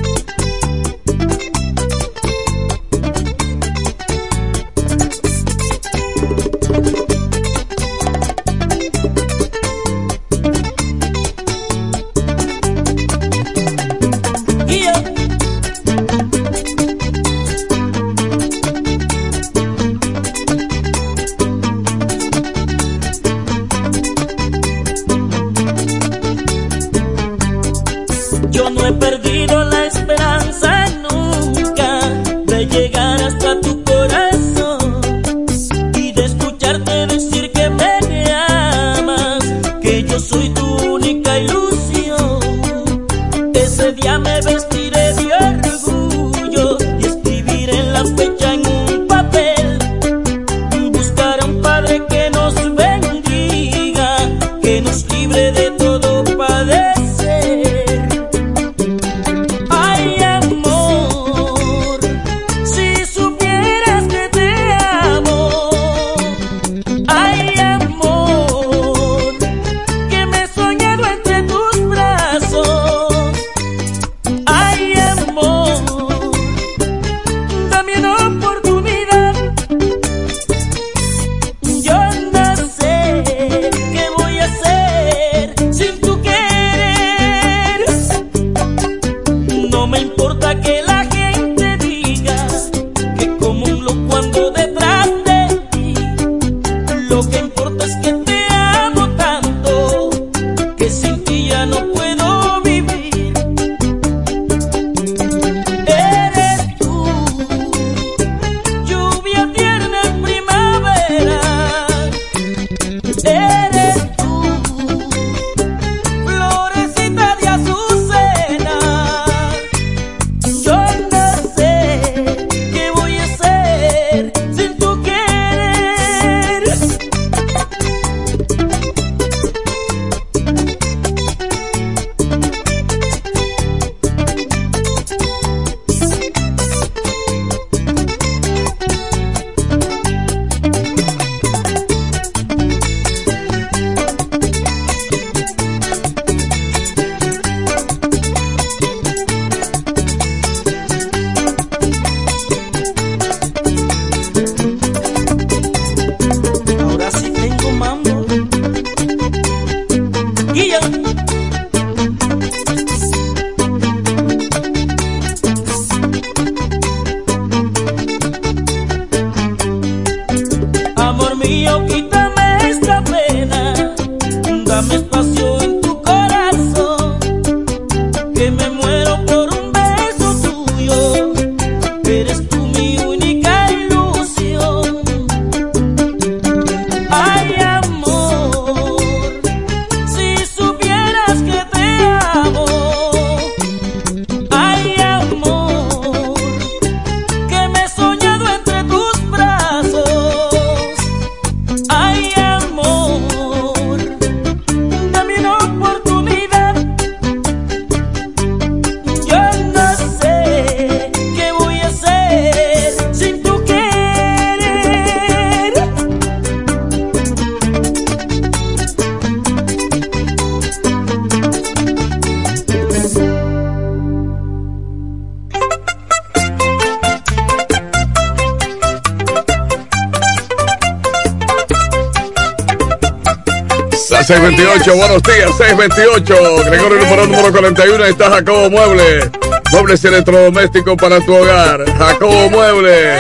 628, 234.84 234.96
buenos 234.96 235.22
días, 235.22 235.50
628. 235.58 236.70
Gregorio 236.70 236.98
número 237.00 237.26
número 237.26 237.52
41, 237.52 238.04
ahí 238.04 238.10
está 238.12 238.30
Jacobo 238.30 238.70
Mueble. 238.70 239.30
Muebles 239.72 240.02
y 240.02 240.06
electrodomésticos 240.06 240.96
para 240.96 241.20
tu 241.20 241.34
hogar. 241.34 241.84
Jacobo 241.98 242.48
Mueble. 242.48 243.18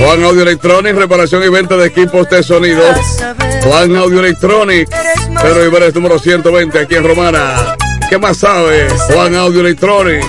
Juan 0.00 0.22
Audio 0.22 0.42
Electronics, 0.42 0.96
reparación 0.96 1.44
y 1.44 1.48
venta 1.48 1.76
de 1.76 1.86
equipos 1.86 2.28
de 2.28 2.42
sonido. 2.42 2.82
Juan 3.62 3.96
Audio 3.96 4.20
Electronics, 4.20 4.90
Pedro 5.42 5.64
Iberes 5.64 5.94
número 5.94 6.18
120, 6.18 6.78
aquí 6.78 6.94
en 6.94 7.04
Romana. 7.04 7.76
¿Qué 8.10 8.18
más 8.18 8.36
sabe? 8.38 8.88
Juan 9.12 9.34
Audio 9.34 9.60
Electronics. 9.60 10.26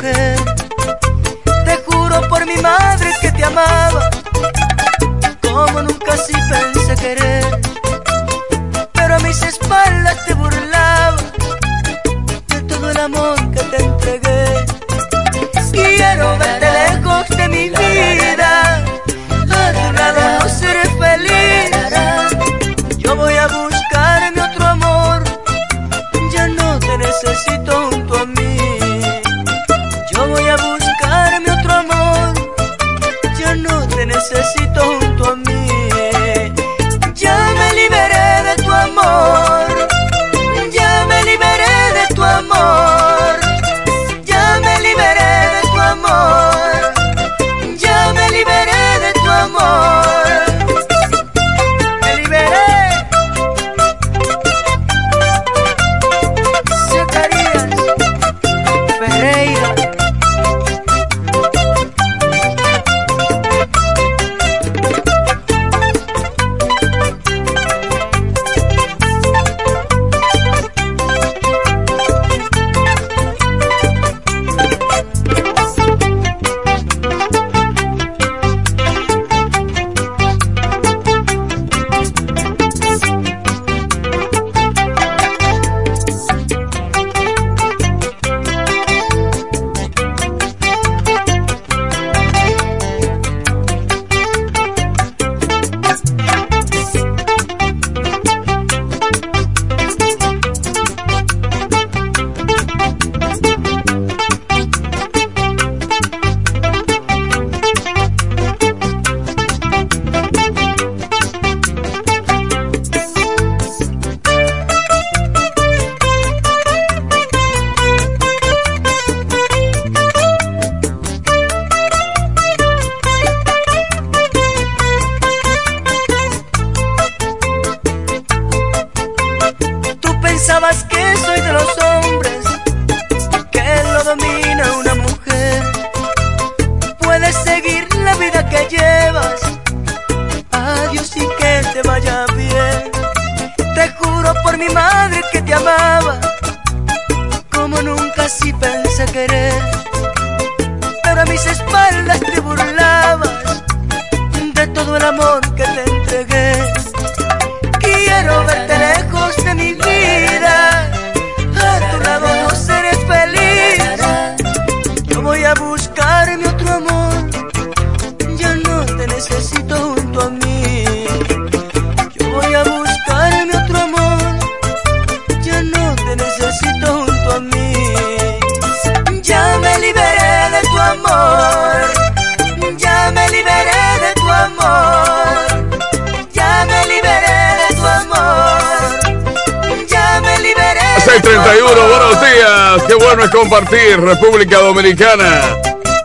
Dominicana. 194.91 195.41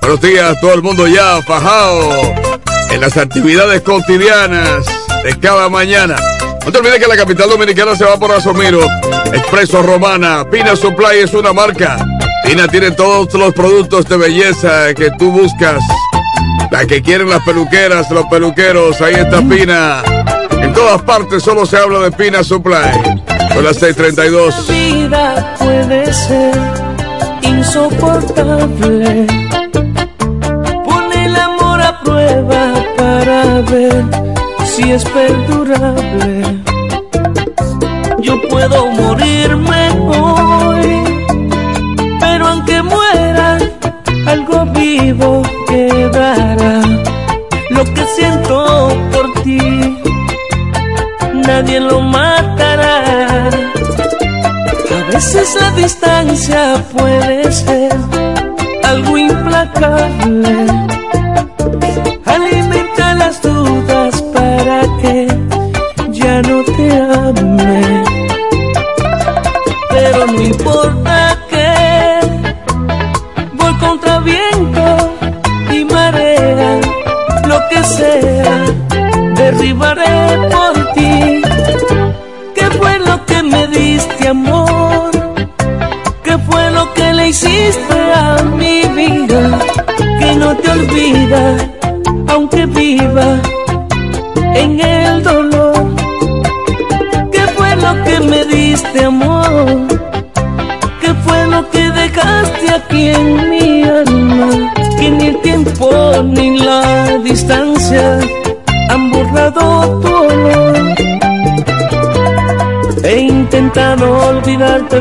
Buenos 0.01 0.21
días, 0.21 0.61
todo 0.61 0.75
el 0.75 0.83
mundo 0.83 1.09
ya 1.09 1.43
fajado 1.43 2.09
en 2.91 3.01
las 3.01 3.17
actividades 3.17 3.81
cotidianas 3.81 4.87
de 5.25 5.37
cada 5.41 5.69
mañana. 5.69 6.15
No 6.65 6.71
te 6.71 6.79
olvides 6.79 7.01
que 7.01 7.09
la 7.09 7.17
capital 7.17 7.51
dominicana 7.51 7.97
se 7.97 8.05
va 8.05 8.17
por 8.17 8.31
Asomiro. 8.31 8.87
Expreso 9.33 9.83
Romana, 9.83 10.49
Pina 10.49 10.77
Supply 10.77 11.19
es 11.19 11.35
una 11.35 11.53
marca. 11.53 11.97
Pina 12.45 12.69
tiene 12.69 12.93
todos 12.93 13.35
los 13.35 13.53
productos 13.55 14.05
de 14.09 14.19
belleza 14.19 14.95
que 14.95 15.11
tú 15.19 15.33
buscas. 15.33 15.83
La 16.71 16.87
que 16.87 17.03
quieren 17.03 17.29
las 17.29 17.43
peluqueras, 17.43 18.09
los 18.13 18.27
peluqueros, 18.27 19.01
ahí 19.01 19.15
está 19.15 19.41
Pina. 19.41 20.05
En 20.63 20.73
todas 20.73 21.03
partes 21.03 21.43
solo 21.43 21.67
se 21.67 21.77
habla 21.77 21.99
de 22.09 22.13
Pina 22.13 22.45
Supply. 22.45 22.93
Son 23.53 23.65
las 23.65 23.83
6:32. 23.83 24.55
La 24.69 24.75
vida 24.75 25.55
puede 25.59 26.13
ser 26.13 26.86
insoportable. 27.43 29.27
Pone 30.85 31.25
el 31.25 31.37
amor 31.37 31.81
a 31.81 32.01
prueba 32.03 32.63
para 32.97 33.61
ver 33.63 34.05
si 34.65 34.93
es 34.93 35.05
perdurable. 35.05 36.63
Yo 38.21 38.35
puedo 38.49 38.87
morirme 38.93 39.91
hoy, 40.19 41.05
pero 42.21 42.49
aunque 42.49 42.83
muera, 42.83 43.59
algo 44.27 44.67
vivo 44.67 45.43
quedará. 45.69 46.81
Lo 47.71 47.85
que 47.85 48.05
siento 48.17 48.89
por 49.13 49.43
ti, 49.43 49.59
nadie 51.47 51.81
lo 51.81 52.01
matará. 52.01 52.97
A 54.99 55.13
veces 55.13 55.57
la 55.61 55.71
distancia 55.73 56.83
puede 56.93 57.26
可。 59.79 60.26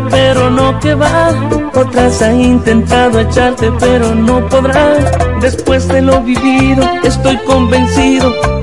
Pero 0.10 0.50
no 0.50 0.80
que 0.80 0.96
va. 0.96 1.32
Otras 1.74 2.22
han 2.22 2.42
intentado 2.42 3.20
echarte, 3.20 3.72
pero 3.80 4.14
no 4.16 4.48
podrán. 4.50 5.40
Después 5.42 5.88
de 5.88 6.02
lo 6.02 6.22
vivido, 6.22 6.84
estoy 7.04 7.38
convencido 7.46 8.55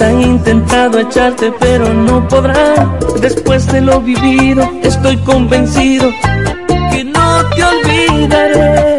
Otras 0.00 0.14
han 0.14 0.22
intentado 0.22 0.98
echarte, 0.98 1.52
pero 1.60 1.92
no 1.92 2.26
podrán. 2.26 2.98
Después 3.20 3.66
de 3.66 3.82
lo 3.82 4.00
vivido, 4.00 4.62
estoy 4.82 5.18
convencido 5.18 6.08
que 6.90 7.04
no 7.04 7.44
te 7.54 7.64
olvidaré. 7.64 8.98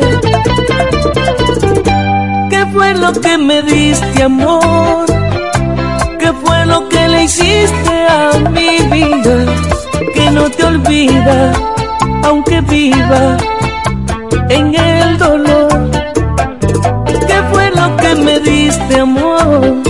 ¿Qué 2.51 2.65
fue 2.71 2.93
lo 2.93 3.11
que 3.13 3.37
me 3.39 3.63
diste, 3.63 4.23
amor? 4.23 5.05
¿Qué 6.19 6.31
fue 6.43 6.65
lo 6.67 6.87
que 6.87 7.07
le 7.07 7.23
hiciste 7.23 7.93
a 8.07 8.37
mi 8.51 8.77
vida? 8.95 9.45
Que 10.13 10.29
no 10.29 10.51
te 10.51 10.63
olvida, 10.63 11.51
aunque 12.25 12.61
viva 12.61 13.37
en 14.49 14.75
el 14.75 15.17
dolor. 15.17 15.89
¿Qué 17.27 17.41
fue 17.51 17.71
lo 17.71 17.97
que 17.97 18.15
me 18.15 18.39
diste, 18.39 18.99
amor? 18.99 19.80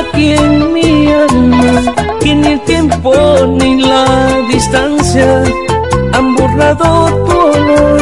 Aquí 0.00 0.32
en 0.32 0.72
mi 0.72 1.12
alma? 1.12 1.94
Que 2.20 2.34
ni 2.34 2.48
el 2.48 2.60
tiempo 2.60 3.12
ni 3.58 3.82
la 3.82 4.06
distancia 4.48 5.42
han 6.12 6.34
borrado 6.36 7.06
tu 7.26 7.36
olor. 7.56 8.00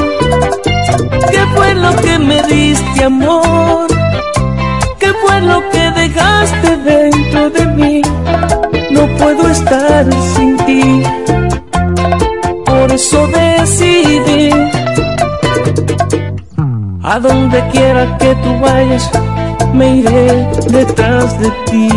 ¿Qué 1.31 1.43
fue 1.55 1.75
lo 1.75 1.95
que 1.97 2.19
me 2.19 2.43
diste, 2.45 3.05
amor? 3.05 3.89
¿Qué 4.99 5.13
fue 5.23 5.41
lo 5.43 5.59
que 5.71 5.85
dejaste 6.03 6.77
dentro 6.79 7.51
de 7.51 7.67
mí? 7.67 8.03
No 8.91 9.07
puedo 9.19 9.49
estar 9.51 10.07
sin 10.35 10.57
ti. 10.67 11.03
Por 12.67 12.93
eso 12.93 13.27
decidí 13.29 14.51
a 17.03 17.19
donde 17.21 17.67
quiera 17.69 18.19
que 18.19 18.35
tú 18.37 18.59
vayas, 18.61 19.11
me 19.75 19.97
iré 19.99 20.49
detrás 20.71 21.39
de 21.41 21.51
ti. 21.67 21.89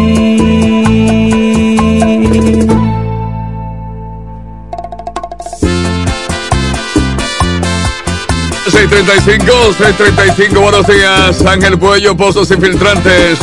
635, 8.71 9.73
635, 9.77 10.61
buenos 10.61 10.87
días. 10.87 11.45
Ángel 11.45 11.77
Puello, 11.77 12.15
Pozos 12.15 12.49
Infiltrantes. 12.51 13.37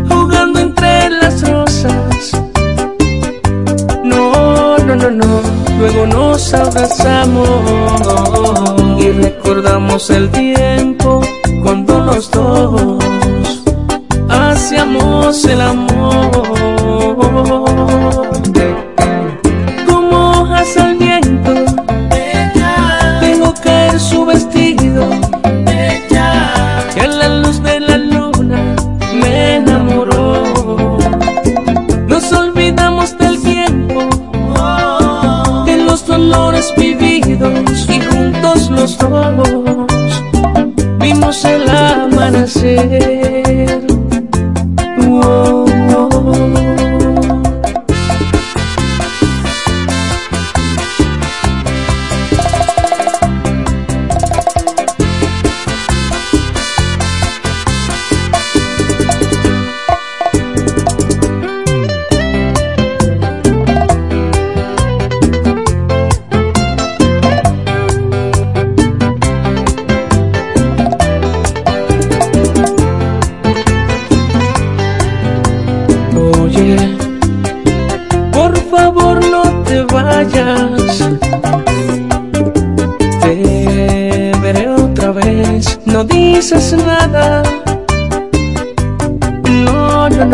jugando 0.09 0.61
entre 0.61 1.11
las 1.11 1.47
rosas. 1.47 2.33
No, 4.03 4.79
no, 4.79 4.97
no, 4.97 5.11
no. 5.11 5.43
Luego 5.79 6.07
nos 6.07 6.55
abrazamos 6.55 7.61
y 8.99 9.11
recordamos 9.11 10.09
el 10.09 10.31
tiempo 10.31 11.21
cuando 11.63 12.01
los 12.01 12.31
dos 12.31 12.94
el 15.43 15.61
amor. 15.61 16.04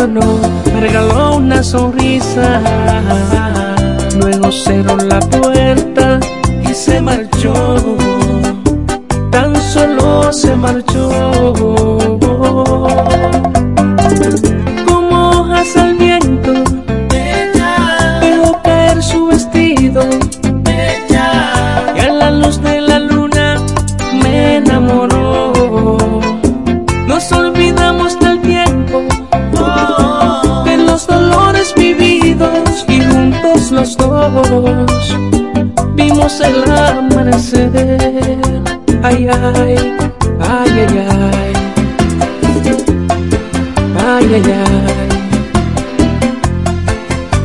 Me 0.08 0.80
regaló 0.80 1.36
una 1.36 1.62
sonrisa. 1.62 2.62
Luego 4.18 4.50
cerró 4.50 4.96
la 4.96 5.20
puerta 5.20 6.18
y 6.62 6.72
se 6.72 7.02
marchó. 7.02 7.76
Tan 9.30 9.54
solo 9.56 10.32
se 10.32 10.56
marchó 10.56 11.89
amanecer. 37.30 37.70
Ay, 39.02 39.28
ay, 39.28 39.76
ay, 40.40 40.70
ay, 40.70 40.98
ay. 40.98 41.52
Ay, 43.98 44.34
ay, 44.34 44.50
ay. 44.50 45.08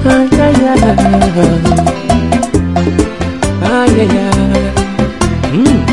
Ay, 0.05 0.27
ay, 0.41 0.59
ay. 0.65 0.93
Ay, 3.61 3.95
ay, 3.99 4.13
ay. 4.15 4.63
Mm. 5.53 5.85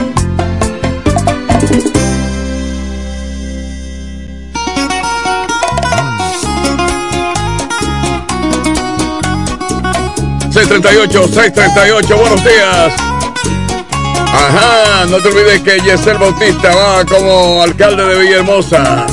638, 10.51 11.29
638, 11.29 12.17
buenos 12.17 12.45
días. 12.45 13.12
Ajá, 14.33 15.05
no 15.11 15.19
te 15.19 15.29
olvides 15.29 15.61
que 15.61 15.79
Yesel 15.81 16.17
Bautista 16.17 16.75
va 16.75 17.05
como 17.05 17.63
alcalde 17.63 18.05
de 18.05 18.19
Villahermosa. 18.19 19.07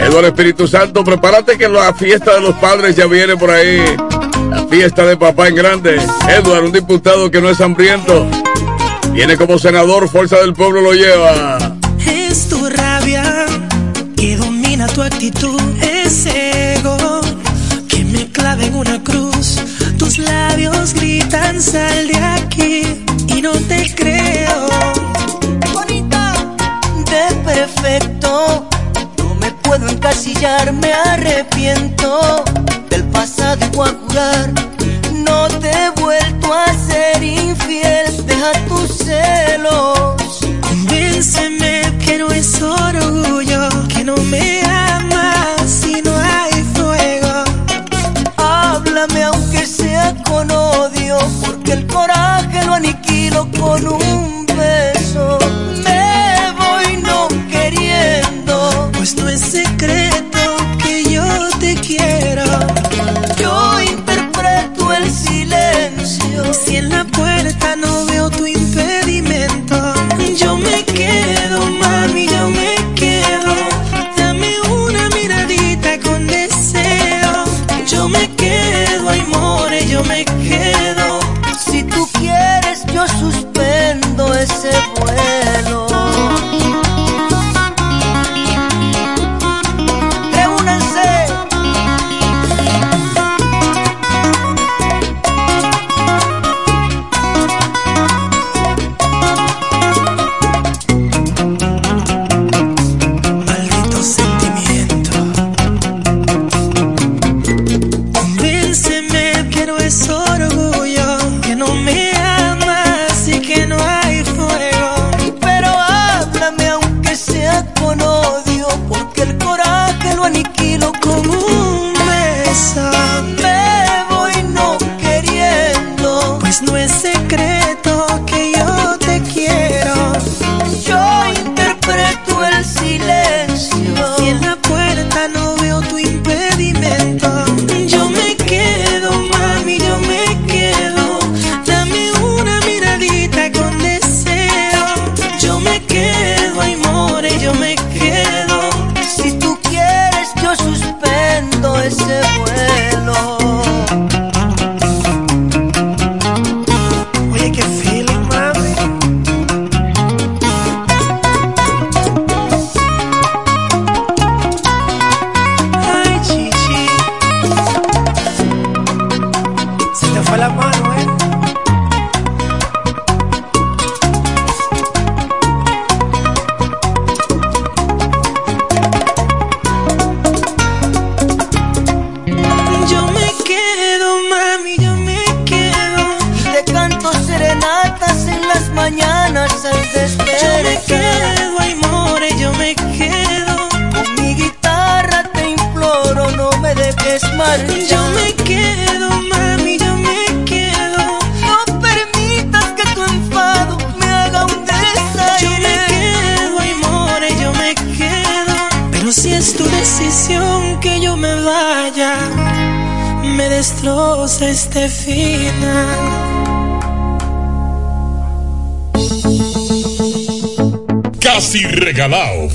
Eduardo 0.00 0.28
Espíritu 0.28 0.66
Santo, 0.66 1.04
prepárate 1.04 1.56
que 1.56 1.68
la 1.68 1.94
fiesta 1.94 2.34
de 2.34 2.40
los 2.40 2.54
padres 2.56 2.96
ya 2.96 3.06
viene 3.06 3.36
por 3.36 3.50
ahí. 3.50 3.84
La 4.50 4.66
fiesta 4.66 5.06
de 5.06 5.16
papá 5.16 5.48
en 5.48 5.54
grande. 5.54 6.00
Eduardo, 6.28 6.66
un 6.66 6.72
diputado 6.72 7.30
que 7.30 7.40
no 7.40 7.50
es 7.50 7.60
hambriento. 7.60 8.26
Viene 9.12 9.36
como 9.36 9.58
senador, 9.58 10.08
Fuerza 10.08 10.38
del 10.38 10.54
Pueblo 10.54 10.80
lo 10.80 10.92
lleva. 10.92 11.58
Es 12.04 12.48
tu 12.48 12.68
rabia 12.68 13.46
que 14.16 14.36
domina 14.36 14.86
tu 14.88 15.02
actitud, 15.02 15.60
ese 15.80 16.74
ego 16.74 17.20
que 17.88 18.04
me 18.04 18.26
clava 18.28 18.64
en 18.64 18.74
una 18.74 19.02
cruz. 19.04 19.58
Tus 19.98 20.18
labios 20.18 20.94
gritan 20.94 21.60
sal 21.60 22.08
de 22.08 22.16
aquí 22.16 23.04
y 23.28 23.40
no 23.42 23.52
te 23.52 23.82
arrepiento 31.22 32.42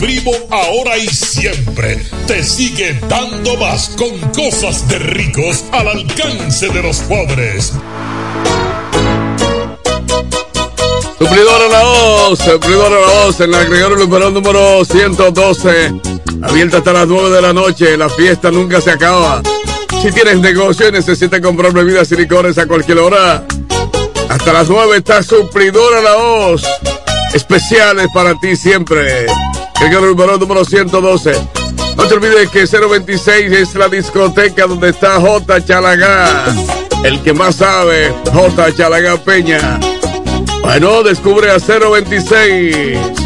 Primo 0.00 0.32
ahora 0.48 0.96
y 0.96 1.06
siempre 1.08 2.02
te 2.26 2.42
sigue 2.42 2.98
dando 3.06 3.54
más 3.58 3.94
con 3.98 4.18
cosas 4.30 4.88
de 4.88 4.98
ricos 4.98 5.62
al 5.72 5.88
alcance 5.88 6.70
de 6.70 6.82
los 6.82 7.00
pobres. 7.00 7.74
Suplidora 11.18 11.68
La 11.68 11.82
Voz, 11.82 12.38
Suplidora 12.38 12.98
La 12.98 13.24
Voz, 13.24 13.40
en 13.40 13.50
la 13.50 13.62
Luperón 13.62 14.32
número 14.32 14.86
112. 14.86 15.92
Abierta 16.44 16.78
hasta 16.78 16.94
las 16.94 17.06
9 17.06 17.28
de 17.28 17.42
la 17.42 17.52
noche, 17.52 17.98
la 17.98 18.08
fiesta 18.08 18.50
nunca 18.50 18.80
se 18.80 18.92
acaba. 18.92 19.42
Si 20.00 20.10
tienes 20.12 20.38
negocio 20.38 20.88
y 20.88 20.92
necesitas 20.92 21.40
comprar 21.40 21.74
bebidas 21.74 22.10
y 22.10 22.16
licores 22.16 22.56
a 22.56 22.66
cualquier 22.66 23.00
hora, 23.00 23.44
hasta 24.30 24.52
las 24.54 24.66
9 24.66 24.96
está 24.96 25.22
Suplidora 25.22 26.00
La 26.00 26.14
Voz. 26.14 26.62
Especiales 27.34 28.08
para 28.14 28.34
ti 28.40 28.56
siempre. 28.56 29.26
Gregorio 29.80 30.08
Luperón 30.08 30.38
número 30.38 30.64
112. 30.64 31.32
No 31.96 32.04
te 32.04 32.14
olvides 32.14 32.50
que 32.50 32.66
026 32.66 33.52
es 33.52 33.74
la 33.74 33.88
discoteca 33.88 34.66
donde 34.66 34.90
está 34.90 35.20
J. 35.20 35.64
Chalagá. 35.64 36.44
El 37.02 37.20
que 37.22 37.32
más 37.32 37.56
sabe, 37.56 38.14
J. 38.32 38.74
Chalagá 38.76 39.16
Peña. 39.16 39.80
Bueno, 40.62 41.02
descubre 41.02 41.50
a 41.50 41.58
026. 41.58 43.19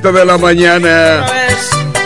7 0.00 0.12
de 0.12 0.24
la 0.26 0.36
mañana. 0.36 1.26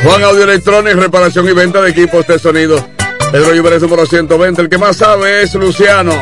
Juan 0.04 0.22
Audio 0.22 0.44
Electronics, 0.44 0.96
reparación 0.96 1.48
y 1.48 1.52
venta 1.52 1.82
de 1.82 1.90
equipos 1.90 2.24
de 2.24 2.38
sonido. 2.38 2.86
Pedro 3.32 3.52
Lluveres 3.52 3.82
número 3.82 4.06
120. 4.06 4.62
El 4.62 4.68
que 4.68 4.78
más 4.78 4.98
sabe 4.98 5.42
es 5.42 5.54
Luciano. 5.54 6.12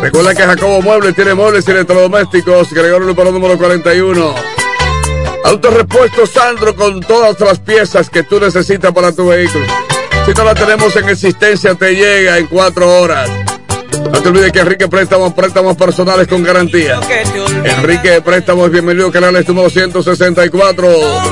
Recuerda 0.00 0.34
que 0.34 0.42
Jacobo 0.42 0.82
Muebles 0.82 1.14
tiene 1.14 1.34
muebles 1.34 1.68
y 1.68 1.70
electrodomésticos. 1.70 2.72
Gregorio 2.72 3.06
Lupero 3.06 3.30
número 3.30 3.56
41. 3.56 4.34
Autorepuesto 5.44 6.26
Sandro 6.26 6.74
con 6.74 6.98
todas 6.98 7.38
las 7.38 7.60
piezas 7.60 8.10
que 8.10 8.24
tú 8.24 8.40
necesitas 8.40 8.90
para 8.92 9.12
tu 9.12 9.28
vehículo. 9.28 9.64
Si 10.26 10.32
no 10.32 10.44
la 10.44 10.54
tenemos 10.54 10.96
en 10.96 11.08
existencia, 11.08 11.76
te 11.76 11.94
llega 11.94 12.38
en 12.38 12.48
cuatro 12.48 13.00
horas. 13.00 13.30
No 14.10 14.22
te 14.22 14.28
olvides 14.28 14.52
que 14.52 14.60
Enrique 14.60 14.88
Préstamos, 14.88 15.32
préstamos 15.32 15.76
personales 15.76 16.26
con 16.26 16.42
garantía. 16.42 17.00
Enrique 17.64 18.20
Préstamos, 18.22 18.70
bienvenido, 18.70 19.10
canal 19.10 19.44
número 19.46 19.70
164. 19.70 21.31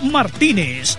Martínez. 0.00 0.98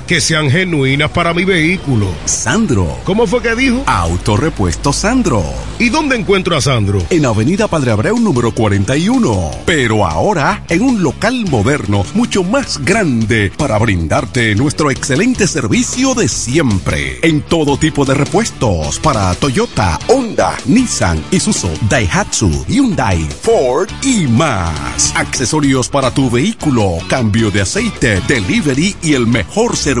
que 0.11 0.19
sean 0.19 0.51
genuinas 0.51 1.09
para 1.11 1.33
mi 1.33 1.45
vehículo. 1.45 2.05
Sandro. 2.25 2.97
¿Cómo 3.05 3.25
fue 3.27 3.41
que 3.41 3.55
dijo? 3.55 3.81
Autorepuesto 3.85 4.91
Sandro. 4.91 5.41
¿Y 5.79 5.87
dónde 5.87 6.17
encuentro 6.17 6.57
a 6.57 6.59
Sandro? 6.59 7.01
En 7.09 7.25
Avenida 7.25 7.69
Padre 7.69 7.91
Abreu 7.91 8.19
número 8.19 8.53
41. 8.53 9.51
Pero 9.65 10.05
ahora 10.05 10.65
en 10.67 10.81
un 10.81 11.01
local 11.01 11.45
moderno 11.49 12.03
mucho 12.13 12.43
más 12.43 12.83
grande 12.83 13.53
para 13.55 13.77
brindarte 13.77 14.53
nuestro 14.53 14.91
excelente 14.91 15.47
servicio 15.47 16.13
de 16.13 16.27
siempre. 16.27 17.19
En 17.21 17.41
todo 17.43 17.77
tipo 17.77 18.03
de 18.03 18.13
repuestos 18.13 18.99
para 18.99 19.33
Toyota, 19.35 19.97
Honda, 20.09 20.57
Nissan, 20.65 21.23
Isuzu, 21.31 21.69
Daihatsu, 21.89 22.65
Hyundai, 22.67 23.25
Ford 23.41 23.89
y 24.03 24.27
más. 24.27 25.13
Accesorios 25.15 25.87
para 25.87 26.13
tu 26.13 26.29
vehículo, 26.29 26.97
cambio 27.07 27.49
de 27.49 27.61
aceite, 27.61 28.21
delivery 28.27 28.93
y 29.01 29.13
el 29.13 29.25
mejor 29.25 29.77
servicio 29.77 30.00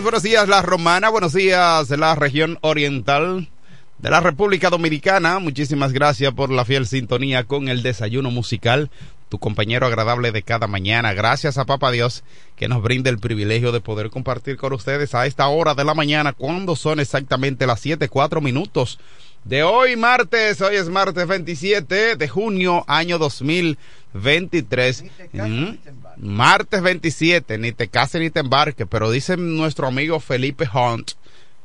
Buenos 0.00 0.22
días 0.22 0.48
la 0.48 0.62
romana, 0.62 1.10
buenos 1.10 1.34
días 1.34 1.90
la 1.90 2.14
región 2.14 2.58
oriental 2.62 3.50
de 3.98 4.10
la 4.10 4.20
República 4.20 4.70
Dominicana. 4.70 5.38
Muchísimas 5.38 5.92
gracias 5.92 6.32
por 6.32 6.50
la 6.50 6.64
fiel 6.64 6.86
sintonía 6.86 7.44
con 7.44 7.68
el 7.68 7.82
desayuno 7.82 8.30
musical 8.30 8.90
tu 9.28 9.38
compañero 9.38 9.86
agradable 9.86 10.32
de 10.32 10.42
cada 10.42 10.66
mañana. 10.66 11.12
Gracias 11.12 11.58
a 11.58 11.66
Papá 11.66 11.90
Dios 11.90 12.24
que 12.56 12.68
nos 12.68 12.82
brinda 12.82 13.10
el 13.10 13.18
privilegio 13.18 13.70
de 13.70 13.80
poder 13.80 14.08
compartir 14.08 14.56
con 14.56 14.72
ustedes 14.72 15.14
a 15.14 15.26
esta 15.26 15.46
hora 15.48 15.74
de 15.74 15.84
la 15.84 15.94
mañana, 15.94 16.32
cuando 16.32 16.74
son 16.74 16.98
exactamente 16.98 17.66
las 17.66 17.80
7, 17.80 18.08
4 18.08 18.40
minutos 18.40 18.98
de 19.44 19.62
hoy 19.64 19.96
martes, 19.96 20.60
hoy 20.60 20.76
es 20.76 20.88
martes 20.88 21.26
27 21.26 22.16
de 22.16 22.28
junio 22.28 22.84
año 22.86 23.18
2023. 23.18 25.04
Mm, 25.32 25.70
martes 26.18 26.82
27, 26.82 27.58
ni 27.58 27.72
te 27.72 27.88
cases 27.88 28.20
ni 28.20 28.30
te 28.30 28.40
embarques, 28.40 28.86
pero 28.88 29.10
dice 29.10 29.36
nuestro 29.36 29.88
amigo 29.88 30.20
Felipe 30.20 30.68
Hunt. 30.72 31.12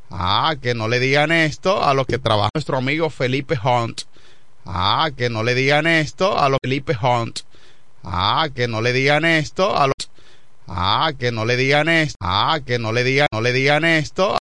Ah, 0.10 0.56
que 0.62 0.74
no 0.74 0.88
le 0.88 1.00
digan 1.00 1.32
esto 1.32 1.84
a 1.84 1.94
los 1.94 2.08
que 2.08 2.18
trabaja 2.18 2.50
nuestro 2.56 2.78
amigo 2.78 3.10
Felipe 3.10 3.60
Hunt. 3.62 4.04
Ah, 4.66 5.12
que 5.16 5.30
no 5.30 5.44
le 5.44 5.54
digan 5.54 5.86
esto 5.86 6.40
a 6.40 6.50
los 6.50 6.60
Felipe 6.62 6.98
Hunt. 7.02 7.42
Ah, 8.04 8.48
que 8.56 8.68
no 8.68 8.82
le 8.82 8.94
digan 8.94 9.26
esto 9.26 9.78
a 9.78 9.88
los 9.88 9.94
Ah, 10.68 11.14
que 11.18 11.32
no 11.32 11.46
le 11.46 11.56
digan 11.56 11.88
esto. 11.88 12.18
Ah, 12.20 12.60
que 12.66 12.78
no 12.78 12.92
le 12.92 13.04
digan, 13.06 13.28
no 13.32 13.40
le 13.40 13.54
digan 13.54 13.86
esto. 13.86 14.38